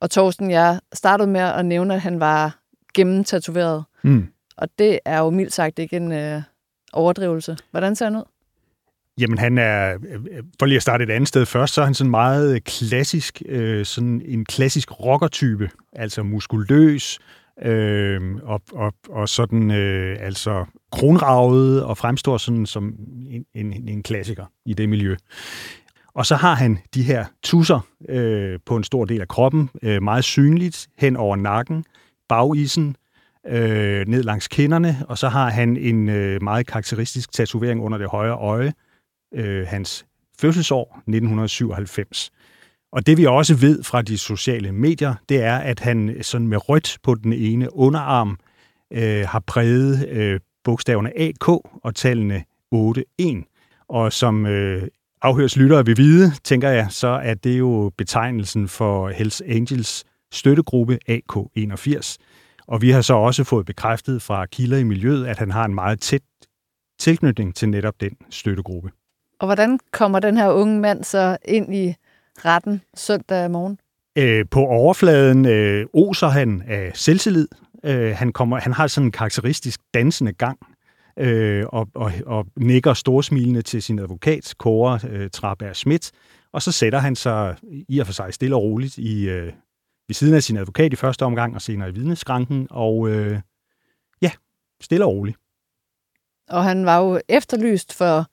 Og 0.00 0.10
Thorsten, 0.10 0.50
jeg 0.50 0.80
startede 0.92 1.28
med 1.28 1.40
at 1.40 1.66
nævne, 1.66 1.94
at 1.94 2.00
han 2.00 2.20
var 2.20 2.58
gennemtatoveret. 2.94 3.84
Mm. 4.02 4.28
Og 4.56 4.68
det 4.78 4.98
er 5.04 5.18
jo 5.18 5.30
mildt 5.30 5.52
sagt 5.52 5.78
ikke 5.78 5.96
en 5.96 6.12
øh, 6.12 6.42
overdrivelse. 6.92 7.56
Hvordan 7.70 7.96
ser 7.96 8.06
han 8.06 8.16
ud? 8.16 8.24
Jamen 9.18 9.38
han 9.38 9.58
er, 9.58 9.94
øh, 9.94 10.24
øh, 10.30 10.42
for 10.58 10.66
lige 10.66 10.76
at 10.76 10.82
starte 10.82 11.04
et 11.04 11.10
andet 11.10 11.28
sted 11.28 11.46
først, 11.46 11.74
så 11.74 11.80
er 11.80 11.84
han 11.84 11.94
sådan 11.94 12.10
meget 12.10 12.54
øh, 12.54 12.60
klassisk, 12.60 13.42
øh, 13.46 13.84
sådan 13.84 14.22
en 14.24 14.44
klassisk 14.44 15.00
rockertype, 15.00 15.70
altså 15.92 16.22
muskuløs, 16.22 17.18
øh, 17.62 18.20
og, 18.42 18.62
og, 18.72 18.94
og 19.08 19.28
sådan 19.28 19.70
øh, 19.70 20.16
altså 20.20 20.64
kronravet 20.92 21.82
og 21.82 21.98
fremstår 21.98 22.36
sådan 22.36 22.66
som 22.66 22.94
en, 23.30 23.44
en, 23.54 23.88
en 23.88 24.02
klassiker 24.02 24.46
i 24.66 24.74
det 24.74 24.88
miljø. 24.88 25.16
Og 26.14 26.26
så 26.26 26.36
har 26.36 26.54
han 26.54 26.78
de 26.94 27.02
her 27.02 27.24
tusser 27.42 27.86
øh, 28.08 28.58
på 28.66 28.76
en 28.76 28.84
stor 28.84 29.04
del 29.04 29.20
af 29.20 29.28
kroppen, 29.28 29.70
øh, 29.82 30.02
meget 30.02 30.24
synligt 30.24 30.88
hen 30.98 31.16
over 31.16 31.36
nakken, 31.36 31.84
bagisen, 32.28 32.96
øh, 33.48 34.08
ned 34.08 34.22
langs 34.22 34.48
kinderne, 34.48 34.96
og 35.08 35.18
så 35.18 35.28
har 35.28 35.50
han 35.50 35.76
en 35.76 36.08
øh, 36.08 36.42
meget 36.42 36.66
karakteristisk 36.66 37.32
tatovering 37.32 37.82
under 37.82 37.98
det 37.98 38.08
højre 38.08 38.36
øje, 38.36 38.72
øh, 39.34 39.66
hans 39.66 40.06
fødselsår 40.40 40.94
1997. 40.96 42.30
Og 42.92 43.06
det 43.06 43.18
vi 43.18 43.26
også 43.26 43.54
ved 43.54 43.82
fra 43.82 44.02
de 44.02 44.18
sociale 44.18 44.72
medier, 44.72 45.14
det 45.28 45.42
er, 45.42 45.56
at 45.56 45.80
han 45.80 46.16
sådan 46.22 46.48
med 46.48 46.68
rødt 46.68 46.98
på 47.02 47.14
den 47.14 47.32
ene 47.32 47.76
underarm 47.76 48.38
øh, 48.92 49.26
har 49.28 49.42
præget 49.46 50.08
øh, 50.08 50.40
bogstaverne 50.64 51.20
AK 51.20 51.48
og 51.84 51.94
tallene 51.94 52.44
8-1. 52.74 53.86
Og 53.88 54.12
som 54.12 54.46
øh, 54.46 54.88
afhørslyttere 55.22 55.86
vil 55.86 55.96
vide, 55.96 56.32
tænker 56.44 56.68
jeg, 56.68 56.86
så 56.90 57.08
er 57.08 57.34
det 57.34 57.58
jo 57.58 57.92
betegnelsen 57.98 58.68
for 58.68 59.08
Hells 59.08 59.40
Angels 59.40 60.04
støttegruppe 60.32 60.98
AK81. 61.10 62.16
Og 62.66 62.82
vi 62.82 62.90
har 62.90 63.00
så 63.00 63.14
også 63.14 63.44
fået 63.44 63.66
bekræftet 63.66 64.22
fra 64.22 64.46
kilder 64.46 64.78
i 64.78 64.82
miljøet, 64.82 65.26
at 65.26 65.38
han 65.38 65.50
har 65.50 65.64
en 65.64 65.74
meget 65.74 66.00
tæt 66.00 66.22
tilknytning 66.98 67.54
til 67.54 67.68
netop 67.68 67.94
den 68.00 68.16
støttegruppe. 68.30 68.90
Og 69.40 69.46
hvordan 69.46 69.78
kommer 69.92 70.20
den 70.20 70.36
her 70.36 70.50
unge 70.50 70.80
mand 70.80 71.04
så 71.04 71.36
ind 71.44 71.74
i 71.74 71.94
retten 72.44 72.82
søndag 72.96 73.50
morgen? 73.50 73.78
Øh, 74.18 74.44
på 74.50 74.60
overfladen 74.60 75.46
øh, 75.46 75.86
oser 75.94 76.28
han 76.28 76.62
af 76.66 76.92
selvtillid. 76.94 77.48
Øh, 77.84 78.16
han, 78.16 78.32
kommer, 78.32 78.60
han 78.60 78.72
har 78.72 78.86
sådan 78.86 79.06
en 79.06 79.12
karakteristisk 79.12 79.80
dansende 79.94 80.32
gang, 80.32 80.58
øh, 81.18 81.64
og, 81.68 81.88
og, 81.94 82.12
og 82.26 82.46
nikker 82.56 82.94
storsmilende 82.94 83.62
til 83.62 83.82
sin 83.82 83.98
advokat, 83.98 84.54
Kåre 84.58 85.00
øh, 85.10 85.30
Traberg 85.30 85.76
Schmidt, 85.76 86.10
og 86.52 86.62
så 86.62 86.72
sætter 86.72 86.98
han 86.98 87.16
sig 87.16 87.56
i 87.88 87.98
og 87.98 88.06
for 88.06 88.12
sig 88.12 88.34
stille 88.34 88.56
og 88.56 88.62
roligt 88.62 88.98
i, 88.98 89.28
øh, 89.28 89.52
ved 90.08 90.14
siden 90.14 90.34
af 90.34 90.42
sin 90.42 90.56
advokat 90.56 90.92
i 90.92 90.96
første 90.96 91.22
omgang, 91.22 91.54
og 91.54 91.62
senere 91.62 91.88
i 91.88 91.92
vidneskranken, 91.92 92.66
og 92.70 93.08
øh, 93.08 93.40
ja, 94.22 94.30
stille 94.80 95.04
og 95.04 95.12
roligt. 95.12 95.36
Og 96.48 96.64
han 96.64 96.86
var 96.86 96.98
jo 96.98 97.20
efterlyst 97.28 97.94
for 97.94 98.26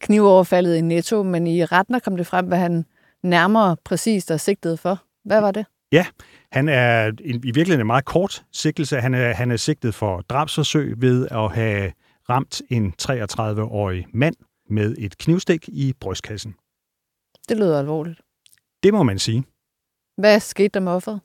knivoverfaldet 0.00 0.76
i 0.76 0.80
Netto, 0.80 1.22
men 1.22 1.46
i 1.46 1.64
retten 1.64 2.00
kom 2.00 2.16
det 2.16 2.26
frem, 2.26 2.46
hvad 2.46 2.58
han 2.58 2.84
nærmere 3.22 3.76
præcist 3.84 4.30
er 4.30 4.36
sigtet 4.36 4.78
for. 4.78 5.02
Hvad 5.24 5.40
var 5.40 5.50
det? 5.50 5.66
Ja, 5.92 6.06
Han 6.52 6.68
er 6.68 7.06
en, 7.06 7.16
i 7.20 7.40
virkeligheden 7.40 7.80
en 7.80 7.86
meget 7.86 8.04
kort 8.04 8.44
sigtelse. 8.52 8.96
Han 9.00 9.14
er, 9.14 9.32
han 9.32 9.50
er 9.50 9.56
sigtet 9.56 9.94
for 9.94 10.20
drabsforsøg 10.20 10.94
ved 11.00 11.28
at 11.30 11.52
have 11.54 11.92
ramt 12.30 12.62
en 12.70 12.94
33-årig 13.02 14.06
mand 14.14 14.34
med 14.70 14.94
et 14.98 15.18
knivstik 15.18 15.68
i 15.68 15.92
brystkassen. 16.00 16.54
Det 17.48 17.56
lyder 17.56 17.78
alvorligt. 17.78 18.20
Det 18.82 18.94
må 18.94 19.02
man 19.02 19.18
sige. 19.18 19.44
Hvad 20.16 20.40
skete 20.40 20.68
der 20.68 20.80
med 20.80 20.92
offeret? 20.92 21.20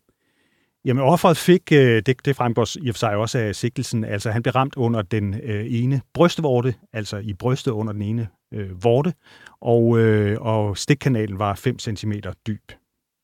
Jamen, 0.86 1.04
offeret 1.04 1.38
fik, 1.38 1.72
øh, 1.72 2.02
det, 2.06 2.26
det 2.26 2.36
fremgår 2.36 2.86
i 2.86 2.90
og 2.90 2.96
for 2.96 3.00
sig 3.00 3.16
også 3.16 3.40
af 3.40 3.56
sigtelsen, 3.56 4.04
altså 4.04 4.32
han 4.32 4.44
blev 4.44 4.52
ramt 4.52 4.76
under 4.76 5.02
den 5.02 5.34
øh, 5.44 5.66
ene 5.70 6.02
brystvorte, 6.14 6.76
altså 6.94 7.18
i 7.18 7.34
brystet 7.34 7.72
under 7.72 7.94
den 7.94 8.02
ene 8.02 8.28
øh, 8.54 8.84
vorte, 8.84 9.14
og, 9.62 10.00
øh, 10.00 10.38
og 10.42 10.78
stikkanalen 10.78 11.40
var 11.40 11.56
5 11.56 11.80
cm 11.80 12.12
dyb. 12.48 12.72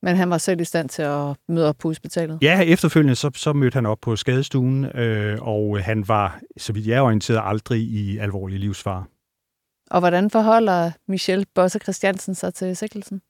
Men 0.02 0.16
han 0.16 0.30
var 0.30 0.38
selv 0.38 0.60
i 0.60 0.64
stand 0.64 0.88
til 0.88 1.02
at 1.02 1.36
møde 1.48 1.68
op 1.68 1.76
på 1.78 1.88
hospitalet? 1.88 2.38
Ja, 2.42 2.60
efterfølgende 2.60 3.14
så, 3.14 3.30
så 3.34 3.52
mødte 3.52 3.74
han 3.74 3.86
op 3.86 3.98
på 4.02 4.16
skadestuen, 4.16 4.84
øh, 4.84 5.38
og 5.40 5.84
han 5.84 6.08
var, 6.08 6.40
så 6.56 6.72
vidt 6.72 6.86
jeg 6.86 6.96
er 6.96 7.00
orienteret, 7.00 7.40
aldrig 7.44 7.80
i 7.80 8.18
alvorlig 8.18 8.58
livsfare. 8.58 9.04
Og 9.90 10.00
hvordan 10.00 10.30
forholder 10.30 10.90
Michel 11.08 11.46
Bosse 11.54 11.78
Christiansen 11.78 12.34
sig 12.34 12.54
til 12.54 12.76
sigtelsen? 12.76 13.20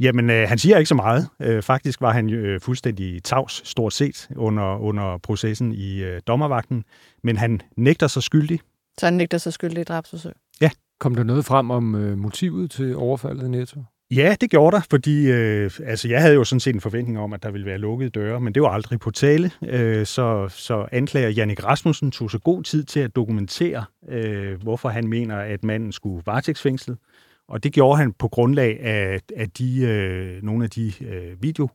Jamen, 0.00 0.30
øh, 0.30 0.48
han 0.48 0.58
siger 0.58 0.78
ikke 0.78 0.88
så 0.88 0.94
meget. 0.94 1.28
Øh, 1.42 1.62
faktisk 1.62 2.00
var 2.00 2.12
han 2.12 2.30
øh, 2.30 2.60
fuldstændig 2.60 3.22
tavs, 3.22 3.68
stort 3.68 3.92
set, 3.92 4.28
under, 4.36 4.76
under 4.78 5.18
processen 5.18 5.72
i 5.72 6.02
øh, 6.02 6.20
dommervagten. 6.26 6.84
Men 7.22 7.36
han 7.36 7.60
nægter 7.76 8.06
sig 8.06 8.22
skyldig. 8.22 8.60
Så 8.98 9.06
han 9.06 9.14
nægter 9.14 9.38
sig 9.38 9.52
skyldig 9.52 9.80
i 9.80 9.84
drabsforsøg? 9.84 10.32
Ja. 10.60 10.70
Kom 11.00 11.14
der 11.14 11.22
noget 11.22 11.44
frem 11.44 11.70
om 11.70 11.94
øh, 11.94 12.18
motivet 12.18 12.70
til 12.70 12.96
overfaldet 12.96 13.44
i 13.44 13.48
Netto? 13.48 13.80
Ja, 14.10 14.36
det 14.40 14.50
gjorde 14.50 14.76
der, 14.76 14.82
fordi 14.90 15.30
øh, 15.30 15.70
altså, 15.84 16.08
jeg 16.08 16.20
havde 16.20 16.34
jo 16.34 16.44
sådan 16.44 16.60
set 16.60 16.74
en 16.74 16.80
forventning 16.80 17.18
om, 17.18 17.32
at 17.32 17.42
der 17.42 17.50
ville 17.50 17.66
være 17.66 17.78
lukkede 17.78 18.10
døre, 18.10 18.40
men 18.40 18.54
det 18.54 18.62
var 18.62 18.68
aldrig 18.68 19.00
på 19.00 19.10
tale. 19.10 19.50
Øh, 19.62 20.06
så, 20.06 20.48
så 20.48 20.86
anklager 20.92 21.28
Jannik 21.28 21.64
Rasmussen 21.64 22.10
tog 22.10 22.30
så 22.30 22.38
god 22.38 22.62
tid 22.62 22.84
til 22.84 23.00
at 23.00 23.16
dokumentere, 23.16 23.84
øh, 24.08 24.62
hvorfor 24.62 24.88
han 24.88 25.08
mener, 25.08 25.36
at 25.36 25.64
manden 25.64 25.92
skulle 25.92 26.22
varetægtsfængslet. 26.26 26.98
Og 27.48 27.64
det 27.64 27.72
gjorde 27.72 27.98
han 27.98 28.12
på 28.12 28.28
grundlag 28.28 28.80
af, 28.80 29.20
af 29.36 29.50
de, 29.50 29.80
øh, 29.80 30.42
nogle 30.42 30.64
af 30.64 30.70
de 30.70 30.92
øh, 31.00 31.42
video 31.42 31.68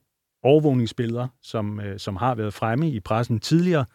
overvågningsbilleder, 0.43 1.27
som, 1.41 1.79
øh, 1.79 1.99
som 1.99 2.15
har 2.15 2.35
været 2.35 2.53
fremme 2.53 2.89
i 2.89 2.99
pressen 2.99 3.39
tidligere. 3.39 3.85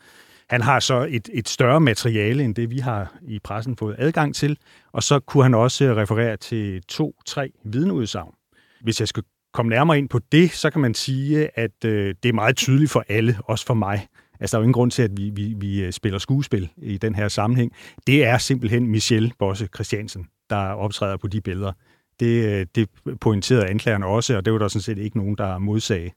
Han 0.51 0.61
har 0.61 0.81
så 0.81 1.07
et, 1.11 1.29
et 1.33 1.49
større 1.49 1.81
materiale, 1.81 2.45
end 2.45 2.55
det 2.55 2.71
vi 2.71 2.79
har 2.79 3.15
i 3.23 3.39
pressen 3.39 3.77
fået 3.77 3.97
adgang 3.99 4.35
til, 4.35 4.59
og 4.93 5.03
så 5.03 5.21
kunne 5.21 5.43
han 5.43 5.55
også 5.55 5.85
øh, 5.85 5.97
referere 5.97 6.37
til 6.37 6.83
to-tre 6.83 7.51
vidneudsagn. 7.65 8.35
Hvis 8.83 9.01
jeg 9.01 9.09
skal 9.09 9.23
komme 9.53 9.71
nærmere 9.71 9.99
ind 9.99 10.09
på 10.09 10.21
det, 10.33 10.51
så 10.51 10.71
kan 10.71 10.81
man 10.81 10.95
sige, 10.95 11.59
at 11.59 11.85
øh, 11.85 12.15
det 12.23 12.29
er 12.29 12.33
meget 12.33 12.57
tydeligt 12.57 12.91
for 12.91 13.05
alle, 13.09 13.39
også 13.45 13.67
for 13.67 13.75
mig. 13.75 14.07
Altså, 14.41 14.57
der 14.57 14.59
er 14.59 14.63
jo 14.63 14.65
ingen 14.65 14.73
grund 14.73 14.91
til, 14.91 15.03
at 15.03 15.11
vi, 15.17 15.31
vi, 15.31 15.55
vi 15.59 15.85
øh, 15.85 15.93
spiller 15.93 16.19
skuespil 16.19 16.71
i 16.77 16.99
den 16.99 17.15
her 17.15 17.29
sammenhæng. 17.29 17.73
Det 18.07 18.25
er 18.25 18.39
simpelthen 18.39 18.89
Michel 18.89 19.33
Bosse 19.39 19.69
Christiansen, 19.75 20.27
der 20.51 20.57
optræder 20.57 21.17
på 21.17 21.27
de 21.27 21.41
billeder. 21.41 21.73
Det, 22.21 22.61
øh, 22.61 22.67
det 22.75 22.89
pointerede 23.21 23.67
anklagerne 23.67 24.07
også, 24.07 24.37
og 24.37 24.45
det 24.45 24.53
var 24.53 24.59
der 24.59 24.69
sådan 24.69 24.83
set 24.83 24.99
ikke 24.99 25.19
nogen, 25.19 25.37
der 25.37 25.59
modsagde 25.59 26.11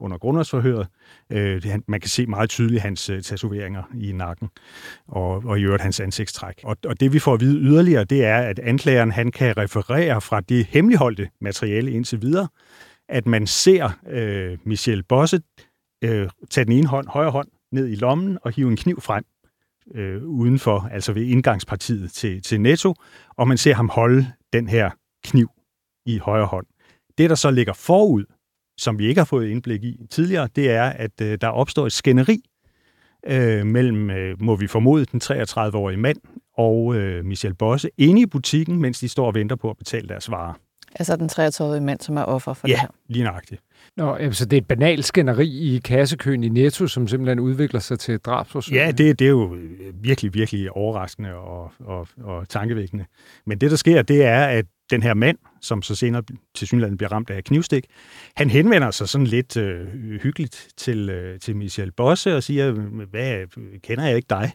under 0.00 0.18
grundlovsforhøret. 0.18 0.86
Øh, 1.30 1.62
man 1.88 2.00
kan 2.00 2.10
se 2.10 2.26
meget 2.26 2.50
tydeligt 2.50 2.82
hans 2.82 3.10
øh, 3.10 3.22
tatoveringer 3.22 3.82
i 4.00 4.12
nakken, 4.12 4.48
og, 5.08 5.42
og 5.44 5.58
i 5.58 5.62
øvrigt 5.62 5.82
hans 5.82 6.00
ansigtstræk. 6.00 6.60
Og, 6.64 6.76
og 6.86 7.00
det 7.00 7.12
vi 7.12 7.18
får 7.18 7.34
at 7.34 7.40
vide 7.40 7.60
yderligere, 7.60 8.04
det 8.04 8.24
er, 8.24 8.38
at 8.38 8.58
anklageren 8.58 9.12
han 9.12 9.30
kan 9.30 9.56
referere 9.56 10.20
fra 10.20 10.40
det 10.40 10.64
hemmeligholdte 10.64 11.28
materiale 11.40 11.90
indtil 11.90 12.22
videre, 12.22 12.48
at 13.08 13.26
man 13.26 13.46
ser 13.46 13.90
øh, 14.10 14.58
Michel 14.64 15.02
Bosse 15.02 15.40
øh, 16.04 16.28
tage 16.50 16.64
den 16.64 16.72
ene 16.72 16.86
hånd, 16.86 17.08
højre 17.08 17.30
hånd, 17.30 17.48
ned 17.72 17.88
i 17.88 17.94
lommen 17.94 18.38
og 18.42 18.52
hive 18.52 18.70
en 18.70 18.76
kniv 18.76 19.00
frem 19.00 19.24
øh, 19.94 20.22
udenfor, 20.22 20.88
altså 20.92 21.12
ved 21.12 21.22
indgangspartiet 21.22 22.12
til, 22.12 22.42
til 22.42 22.60
Netto, 22.60 22.94
og 23.36 23.48
man 23.48 23.58
ser 23.58 23.74
ham 23.74 23.88
holde 23.88 24.26
den 24.52 24.68
her 24.68 24.90
kniv 25.24 25.50
i 26.06 26.18
højre 26.18 26.46
hånd. 26.46 26.66
Det, 27.18 27.30
der 27.30 27.36
så 27.36 27.50
ligger 27.50 27.72
forud, 27.72 28.24
som 28.78 28.98
vi 28.98 29.06
ikke 29.06 29.20
har 29.20 29.24
fået 29.24 29.48
indblik 29.48 29.84
i 29.84 30.06
tidligere, 30.10 30.48
det 30.56 30.70
er, 30.70 30.84
at 30.84 31.20
øh, 31.22 31.38
der 31.40 31.48
opstår 31.48 31.86
et 31.86 31.92
skænderi 31.92 32.42
øh, 33.26 33.66
mellem, 33.66 34.10
øh, 34.10 34.42
må 34.42 34.56
vi 34.56 34.66
formode, 34.66 35.04
den 35.04 35.20
33-årige 35.24 35.96
mand 35.96 36.18
og 36.56 36.94
øh, 36.94 37.24
Michel 37.24 37.54
Bosse 37.54 37.90
inde 37.98 38.20
i 38.20 38.26
butikken, 38.26 38.80
mens 38.80 38.98
de 38.98 39.08
står 39.08 39.26
og 39.26 39.34
venter 39.34 39.56
på 39.56 39.70
at 39.70 39.76
betale 39.76 40.08
deres 40.08 40.30
varer. 40.30 40.54
Altså 40.94 41.16
den 41.16 41.30
33-årige 41.32 41.80
mand, 41.80 42.00
som 42.00 42.16
er 42.16 42.22
offer 42.22 42.52
for 42.54 42.68
ja, 42.68 42.72
det 42.72 42.80
her? 42.80 42.88
lige 43.08 43.24
nøjagtigt. 43.24 43.62
Nå, 43.96 44.18
så 44.32 44.44
det 44.44 44.56
er 44.56 44.60
et 44.60 44.66
banalt 44.66 45.04
skænderi 45.04 45.48
i 45.48 45.78
kassekøen 45.78 46.44
i 46.44 46.48
Netto, 46.48 46.86
som 46.86 47.08
simpelthen 47.08 47.40
udvikler 47.40 47.80
sig 47.80 47.98
til 47.98 48.14
et 48.14 48.26
drabsforsøg? 48.26 48.74
Ja, 48.74 48.90
det, 48.90 49.18
det 49.18 49.24
er 49.24 49.30
jo 49.30 49.56
virkelig, 49.94 50.34
virkelig 50.34 50.70
overraskende 50.70 51.34
og, 51.34 51.72
og, 51.80 52.08
og 52.22 52.48
tankevækkende. 52.48 53.04
Men 53.46 53.58
det, 53.58 53.70
der 53.70 53.76
sker, 53.76 54.02
det 54.02 54.24
er, 54.24 54.44
at 54.44 54.66
den 54.90 55.02
her 55.02 55.14
mand, 55.14 55.38
som 55.60 55.82
så 55.82 55.94
senere 55.94 56.22
til 56.54 56.66
synligheden 56.66 56.96
bliver 56.96 57.12
ramt 57.12 57.30
af 57.30 57.44
knivstik, 57.44 57.86
han 58.36 58.50
henvender 58.50 58.90
sig 58.90 59.08
sådan 59.08 59.26
lidt 59.26 59.56
øh, 59.56 59.86
hyggeligt 60.22 60.68
til, 60.76 61.10
øh, 61.10 61.40
til 61.40 61.56
Michel 61.56 61.92
Bosse 61.92 62.36
og 62.36 62.42
siger, 62.42 62.72
hvad, 63.10 63.46
kender 63.80 64.04
jeg 64.04 64.16
ikke 64.16 64.26
dig? 64.30 64.52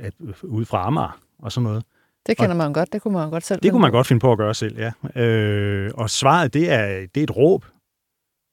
At, 0.00 0.12
ude 0.42 0.66
fra 0.66 0.86
Amager 0.86 1.20
og 1.38 1.52
sådan 1.52 1.64
noget. 1.64 1.84
Det 2.26 2.36
kender 2.36 2.54
man 2.54 2.72
godt, 2.72 2.92
det 2.92 3.02
kunne 3.02 3.14
man 3.14 3.30
godt 3.30 3.46
selv. 3.46 3.60
Det 3.62 3.70
kunne 3.70 3.82
man 3.82 3.90
godt 3.90 4.06
finde 4.06 4.20
på 4.20 4.32
at 4.32 4.38
gøre 4.38 4.54
selv, 4.54 4.78
ja. 4.78 5.22
Øh, 5.22 5.90
og 5.94 6.10
svaret, 6.10 6.54
det 6.54 6.72
er, 6.72 7.06
det 7.14 7.20
er 7.20 7.24
et 7.24 7.36
råb, 7.36 7.64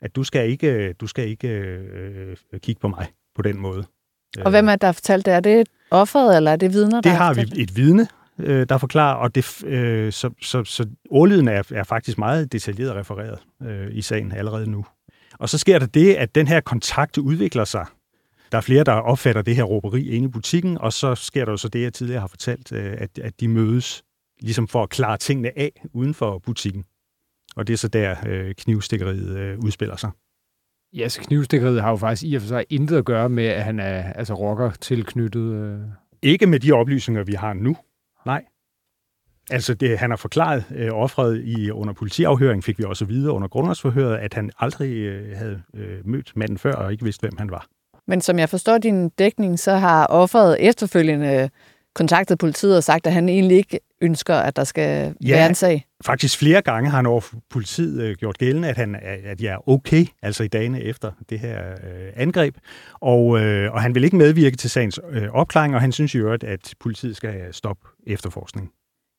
at 0.03 0.15
du 0.15 0.23
skal 0.23 0.49
ikke, 0.49 0.93
du 0.93 1.07
skal 1.07 1.27
ikke 1.27 1.47
øh, 1.47 2.35
kigge 2.57 2.79
på 2.79 2.87
mig 2.87 3.07
på 3.35 3.41
den 3.41 3.57
måde. 3.57 3.85
Og 4.45 4.51
hvem 4.51 4.67
er 4.67 4.71
det, 4.71 4.81
der 4.81 4.87
har 4.87 4.93
fortalt 4.93 5.25
det? 5.25 5.33
Er 5.33 5.39
det 5.39 5.67
offeret, 5.91 6.37
eller 6.37 6.51
er 6.51 6.55
det 6.55 6.73
vidner, 6.73 6.97
det 6.97 7.03
der 7.03 7.09
har, 7.09 7.25
har 7.25 7.33
vi 7.33 7.61
et 7.61 7.77
vidne, 7.77 8.07
øh, 8.39 8.65
der 8.69 8.77
forklarer, 8.77 9.15
og 9.15 9.35
det, 9.35 9.63
øh, 9.63 10.11
så, 10.11 10.29
så, 10.41 10.63
så 10.63 10.85
ordlyden 11.09 11.47
er, 11.47 11.63
er 11.73 11.83
faktisk 11.83 12.17
meget 12.17 12.51
detaljeret 12.51 12.95
refereret 12.95 13.39
øh, 13.63 13.87
i 13.91 14.01
sagen 14.01 14.31
allerede 14.31 14.71
nu. 14.71 14.85
Og 15.39 15.49
så 15.49 15.57
sker 15.57 15.79
der 15.79 15.85
det, 15.85 16.13
at 16.13 16.35
den 16.35 16.47
her 16.47 16.61
kontakt 16.61 17.17
udvikler 17.17 17.65
sig. 17.65 17.85
Der 18.51 18.57
er 18.57 18.61
flere, 18.61 18.83
der 18.83 18.91
opfatter 18.93 19.41
det 19.41 19.55
her 19.55 19.63
råberi 19.63 20.09
inde 20.09 20.25
i 20.25 20.31
butikken, 20.31 20.77
og 20.77 20.93
så 20.93 21.15
sker 21.15 21.45
der 21.45 21.51
jo 21.51 21.57
så 21.57 21.67
det, 21.67 21.81
jeg 21.81 21.93
tidligere 21.93 22.19
har 22.19 22.27
fortalt, 22.27 22.71
øh, 22.71 22.95
at, 22.97 23.19
at 23.19 23.39
de 23.39 23.47
mødes 23.47 24.03
ligesom 24.41 24.67
for 24.67 24.83
at 24.83 24.89
klare 24.89 25.17
tingene 25.17 25.59
af 25.59 25.71
uden 25.93 26.13
for 26.13 26.39
butikken. 26.39 26.83
Og 27.55 27.67
det 27.67 27.73
er 27.73 27.77
så 27.77 27.87
der, 27.87 28.15
øh, 28.27 28.53
knivstikkeriet 28.55 29.37
øh, 29.37 29.59
udspiller 29.59 29.95
sig. 29.95 30.09
Ja, 30.93 31.09
så 31.09 31.21
knivstikkeriet 31.21 31.81
har 31.81 31.89
jo 31.89 31.95
faktisk 31.95 32.31
i 32.31 32.35
og 32.35 32.41
for 32.41 32.47
sig 32.47 32.65
intet 32.69 32.97
at 32.97 33.05
gøre 33.05 33.29
med, 33.29 33.45
at 33.45 33.63
han 33.63 33.79
er 33.79 34.13
altså 34.13 34.33
rocker 34.33 34.71
tilknyttet. 34.71 35.53
Øh... 35.53 35.79
Ikke 36.21 36.47
med 36.47 36.59
de 36.59 36.71
oplysninger, 36.71 37.23
vi 37.23 37.33
har 37.33 37.53
nu. 37.53 37.77
Nej. 38.25 38.43
Altså, 39.51 39.73
det, 39.73 39.99
han 39.99 40.09
har 40.09 40.17
forklaret 40.17 40.65
øh, 40.75 40.89
offret 40.93 41.41
i, 41.45 41.71
under 41.71 41.93
politiafhøring, 41.93 42.63
fik 42.63 42.79
vi 42.79 42.83
også 42.83 43.05
videre 43.05 43.33
under 43.33 43.47
grundlovsforhøret, 43.47 44.17
at 44.17 44.33
han 44.33 44.51
aldrig 44.59 44.91
øh, 44.91 45.37
havde 45.37 45.61
øh, 45.75 46.07
mødt 46.07 46.31
manden 46.35 46.57
før 46.57 46.73
og 46.73 46.91
ikke 46.91 47.03
vidste, 47.03 47.21
hvem 47.21 47.37
han 47.37 47.51
var. 47.51 47.67
Men 48.07 48.21
som 48.21 48.39
jeg 48.39 48.49
forstår 48.49 48.77
din 48.77 49.09
dækning, 49.09 49.59
så 49.59 49.71
har 49.71 50.07
offeret 50.07 50.57
efterfølgende 50.59 51.49
kontaktet 51.95 52.37
politiet 52.37 52.77
og 52.77 52.83
sagt, 52.83 53.07
at 53.07 53.13
han 53.13 53.29
egentlig 53.29 53.57
ikke 53.57 53.79
ønsker, 54.01 54.35
at 54.35 54.55
der 54.55 54.63
skal 54.63 55.15
ja, 55.25 55.35
være 55.35 55.49
en 55.49 55.55
sag. 55.55 55.85
faktisk 56.05 56.37
flere 56.37 56.61
gange 56.61 56.89
har 56.89 56.97
han 56.97 57.05
over 57.05 57.21
politiet 57.49 58.01
øh, 58.01 58.15
gjort 58.15 58.37
gældende, 58.37 58.67
at, 58.67 58.77
han, 58.77 58.95
at 59.25 59.41
jeg 59.41 59.53
er 59.53 59.69
okay, 59.69 60.05
altså 60.21 60.43
i 60.43 60.47
dagene 60.47 60.81
efter 60.81 61.11
det 61.29 61.39
her 61.39 61.71
øh, 61.71 62.11
angreb. 62.15 62.55
Og, 62.93 63.39
øh, 63.41 63.73
og 63.73 63.81
han 63.81 63.95
vil 63.95 64.03
ikke 64.03 64.17
medvirke 64.17 64.57
til 64.57 64.69
sagens 64.69 64.99
øh, 65.09 65.29
opklaring, 65.31 65.75
og 65.75 65.81
han 65.81 65.91
synes 65.91 66.15
jo, 66.15 66.33
at, 66.33 66.43
at 66.43 66.73
politiet 66.79 67.15
skal 67.15 67.53
stoppe 67.53 67.87
efterforskning. 68.07 68.71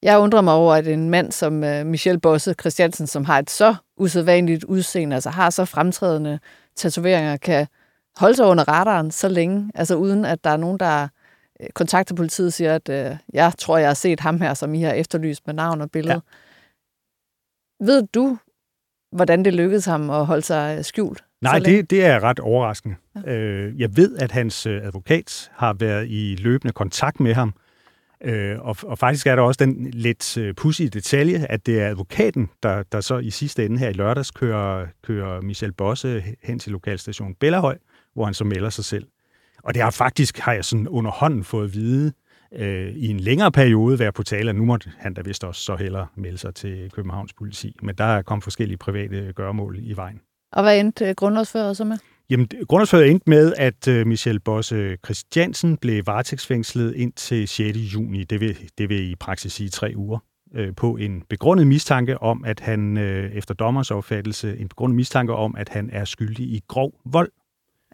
Jeg 0.03 0.19
undrer 0.19 0.41
mig 0.41 0.55
over, 0.55 0.75
at 0.75 0.89
en 0.89 1.11
mand 1.11 1.33
som 1.33 1.65
øh, 1.65 1.87
Michel 1.87 2.21
Bosse 2.21 2.55
Christiansen, 2.61 3.07
som 3.07 3.25
har 3.25 3.39
et 3.39 3.51
så 3.51 3.75
usædvanligt 3.97 4.65
udseende, 4.65 5.15
altså 5.15 5.31
har 5.31 5.51
så 5.51 5.65
fremtrædende 5.65 6.39
tatoveringer, 6.77 7.37
kan 7.37 7.67
holde 8.17 8.37
sig 8.37 8.47
under 8.47 8.69
radaren 8.69 9.11
så 9.11 9.29
længe, 9.29 9.71
altså 9.75 9.97
uden 9.97 10.25
at 10.25 10.45
der 10.45 10.51
er 10.51 10.57
nogen, 10.57 10.81
der 10.81 11.03
øh, 11.03 11.09
kontakter 11.75 12.15
politiet 12.15 12.47
og 12.47 12.53
siger, 12.53 12.75
at 12.75 12.89
øh, 12.89 13.17
jeg 13.33 13.53
tror, 13.59 13.79
jeg 13.79 13.89
har 13.89 13.95
set 13.95 14.21
ham 14.21 14.41
her, 14.41 14.55
som 14.55 14.75
I 14.75 14.83
har 14.83 14.93
efterlyst 14.93 15.47
med 15.47 15.55
navn 15.55 15.81
og 15.81 15.91
billede. 15.91 16.15
Ja. 16.15 16.21
Ved 17.85 18.03
du, 18.15 18.39
hvordan 19.13 19.45
det 19.45 19.55
lykkedes 19.55 19.85
ham 19.85 20.11
at 20.11 20.27
holde 20.27 20.43
sig 20.43 20.79
øh, 20.79 20.85
skjult? 20.85 21.25
Nej, 21.41 21.59
det, 21.59 21.91
det 21.91 22.05
er 22.05 22.21
ret 22.21 22.39
overraskende. 22.39 22.97
Ja. 23.27 23.33
Øh, 23.33 23.81
jeg 23.81 23.97
ved, 23.97 24.17
at 24.17 24.33
hans 24.33 24.67
advokat 24.67 25.51
har 25.53 25.73
været 25.73 26.07
i 26.09 26.37
løbende 26.41 26.73
kontakt 26.73 27.21
med 27.21 27.35
ham, 27.35 27.55
Øh, 28.25 28.59
og, 28.61 28.77
og 28.83 28.99
faktisk 28.99 29.27
er 29.27 29.37
der 29.37 29.43
også 29.43 29.65
den 29.65 29.91
lidt 29.91 30.39
øh, 30.39 30.55
pussy 30.55 30.83
detalje, 30.83 31.47
at 31.49 31.67
det 31.67 31.81
er 31.81 31.89
advokaten, 31.89 32.51
der, 32.63 32.83
der 32.83 33.01
så 33.01 33.19
i 33.19 33.31
sidste 33.31 33.65
ende 33.65 33.79
her 33.79 33.89
i 33.89 33.93
lørdags 33.93 34.31
kører, 34.31 34.87
kører 35.03 35.41
Michel 35.41 35.73
Bosse 35.73 36.25
hen 36.43 36.59
til 36.59 36.73
lokalstation 36.73 37.35
Bellahøj, 37.35 37.79
hvor 38.15 38.25
han 38.25 38.35
så 38.35 38.45
melder 38.45 38.71
sig 38.71 38.85
selv. 38.85 39.07
Og 39.65 39.75
det 39.75 39.83
har 39.83 39.91
faktisk, 39.91 40.39
har 40.39 40.53
jeg 40.53 40.65
sådan 40.65 40.89
under 40.89 41.11
hånden 41.11 41.45
fået 41.45 41.65
at 41.65 41.75
vide, 41.75 42.13
øh, 42.57 42.89
i 42.89 43.09
en 43.09 43.21
længere 43.21 43.53
periode 43.53 43.99
være 43.99 44.13
på 44.13 44.23
tale, 44.23 44.51
at 44.51 44.57
nu 44.57 44.65
måtte 44.65 44.93
han 44.99 45.15
da 45.15 45.23
vist 45.23 45.45
også 45.45 45.63
så 45.63 45.77
hellere 45.77 46.07
melde 46.17 46.39
sig 46.39 46.55
til 46.55 46.91
Københavns 46.91 47.33
politi. 47.33 47.77
Men 47.83 47.95
der 47.95 48.05
er 48.05 48.23
kommet 48.23 48.43
forskellige 48.45 48.79
private 48.79 49.33
gørmål 49.37 49.79
i 49.81 49.97
vejen. 49.97 50.21
Og 50.53 50.63
hvad 50.63 50.81
endte 50.81 51.15
grundlovsfører 51.15 51.73
så 51.73 51.85
med? 51.85 51.99
Jamen, 52.31 52.49
grundlovsforhøret 52.69 53.11
endte 53.11 53.31
med, 53.31 53.53
at 53.57 53.89
uh, 53.89 54.07
Michel 54.07 54.41
Bosse 54.41 54.97
Christiansen 55.05 55.77
blev 55.77 56.07
varetægtsfængslet 56.07 56.95
indtil 56.95 57.49
6. 57.49 57.79
juni. 57.79 58.25
Det 58.25 58.41
vil, 58.41 58.57
det 58.79 58.89
vil 58.89 59.11
i 59.11 59.15
praksis 59.15 59.53
sige 59.53 59.69
tre 59.69 59.93
uger 59.97 60.19
uh, 60.59 60.75
på 60.77 60.97
en 60.97 61.23
begrundet 61.29 61.67
mistanke 61.67 62.23
om, 62.23 62.45
at 62.45 62.61
han 62.61 62.97
efter 62.97 63.55
dommers 63.55 63.91
opfattelse, 63.91 64.57
en 64.59 64.69
begrundet 64.69 64.97
mistanke 64.97 65.35
om, 65.35 65.55
at 65.59 65.69
han 65.69 65.91
er 65.93 66.05
skyldig 66.05 66.47
i 66.47 66.61
grov 66.69 66.93
vold 67.05 67.31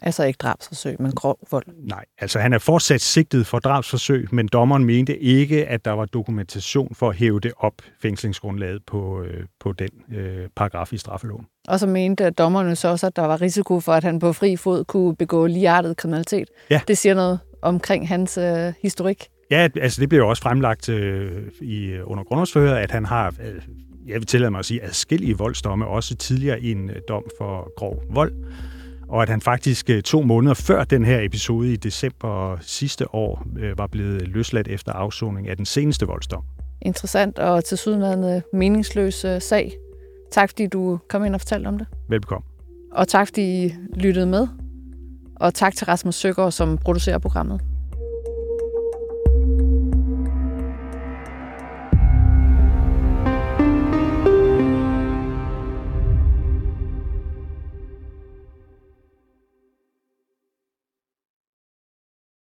Altså 0.01 0.23
ikke 0.23 0.37
drabsforsøg, 0.37 1.01
men 1.01 1.11
grov 1.11 1.39
vold. 1.51 1.65
Nej, 1.87 2.05
altså 2.17 2.39
han 2.39 2.53
er 2.53 2.57
fortsat 2.57 3.01
sigtet 3.01 3.47
for 3.47 3.59
drabsforsøg, 3.59 4.27
men 4.31 4.47
dommeren 4.47 4.85
mente 4.85 5.17
ikke, 5.17 5.67
at 5.67 5.85
der 5.85 5.91
var 5.91 6.05
dokumentation 6.05 6.95
for 6.95 7.09
at 7.09 7.15
hæve 7.15 7.39
det 7.39 7.51
op, 7.57 7.73
fængslingsgrundlaget 8.01 8.81
på, 8.87 9.23
øh, 9.23 9.43
på 9.59 9.73
den 9.73 9.89
øh, 10.11 10.47
paragraf 10.55 10.93
i 10.93 10.97
straffeloven. 10.97 11.45
Og 11.67 11.79
så 11.79 11.87
mente 11.87 12.29
dommerne 12.29 12.75
så 12.75 12.87
også, 12.87 13.07
at 13.07 13.15
der 13.15 13.21
var 13.21 13.41
risiko 13.41 13.79
for, 13.79 13.93
at 13.93 14.03
han 14.03 14.19
på 14.19 14.33
fri 14.33 14.55
fod 14.55 14.83
kunne 14.83 15.15
begå 15.15 15.47
ligeartet 15.47 15.97
kriminalitet. 15.97 16.47
Ja. 16.69 16.81
Det 16.87 16.97
siger 16.97 17.15
noget 17.15 17.39
omkring 17.61 18.07
hans 18.07 18.37
øh, 18.37 18.73
historik. 18.81 19.27
Ja, 19.51 19.67
altså 19.81 20.01
det 20.01 20.09
blev 20.09 20.19
jo 20.19 20.29
også 20.29 20.43
fremlagt 20.43 20.89
øh, 20.89 21.43
i, 21.61 21.99
under 21.99 22.23
grundlovsfører, 22.23 22.75
at 22.75 22.91
han 22.91 23.05
har, 23.05 23.27
øh, 23.27 23.61
jeg 24.07 24.15
vil 24.15 24.25
tillade 24.25 24.51
mig 24.51 24.59
at 24.59 24.65
sige, 24.65 24.83
adskillige 24.83 25.37
voldsdomme, 25.37 25.87
også 25.87 26.15
tidligere 26.15 26.61
en 26.61 26.89
øh, 26.89 26.95
dom 27.07 27.23
for 27.37 27.73
grov 27.77 28.03
vold 28.09 28.33
og 29.11 29.21
at 29.21 29.29
han 29.29 29.41
faktisk 29.41 29.89
øh, 29.89 30.01
to 30.01 30.21
måneder 30.21 30.53
før 30.53 30.83
den 30.83 31.05
her 31.05 31.19
episode 31.21 31.73
i 31.73 31.75
december 31.75 32.57
sidste 32.61 33.15
år 33.15 33.45
øh, 33.59 33.77
var 33.77 33.87
blevet 33.87 34.27
løsladt 34.27 34.67
efter 34.67 34.91
afsoning 34.91 35.49
af 35.49 35.57
den 35.57 35.65
seneste 35.65 36.05
voldsdom. 36.05 36.43
Interessant 36.81 37.39
og 37.39 37.65
til 37.65 37.77
sydenlandet 37.77 38.43
meningsløs 38.53 39.25
øh, 39.25 39.41
sag. 39.41 39.71
Tak 40.31 40.49
fordi 40.49 40.67
du 40.67 40.99
kom 41.09 41.25
ind 41.25 41.35
og 41.35 41.41
fortalte 41.41 41.67
om 41.67 41.77
det. 41.77 41.87
Velbekomme. 42.09 42.45
Og 42.91 43.07
tak 43.07 43.27
fordi 43.27 43.65
I 43.65 43.73
lyttede 43.93 44.25
med. 44.25 44.47
Og 45.35 45.53
tak 45.53 45.75
til 45.75 45.85
Rasmus 45.85 46.15
Søgaard, 46.15 46.51
som 46.51 46.77
producerer 46.77 47.17
programmet. 47.17 47.61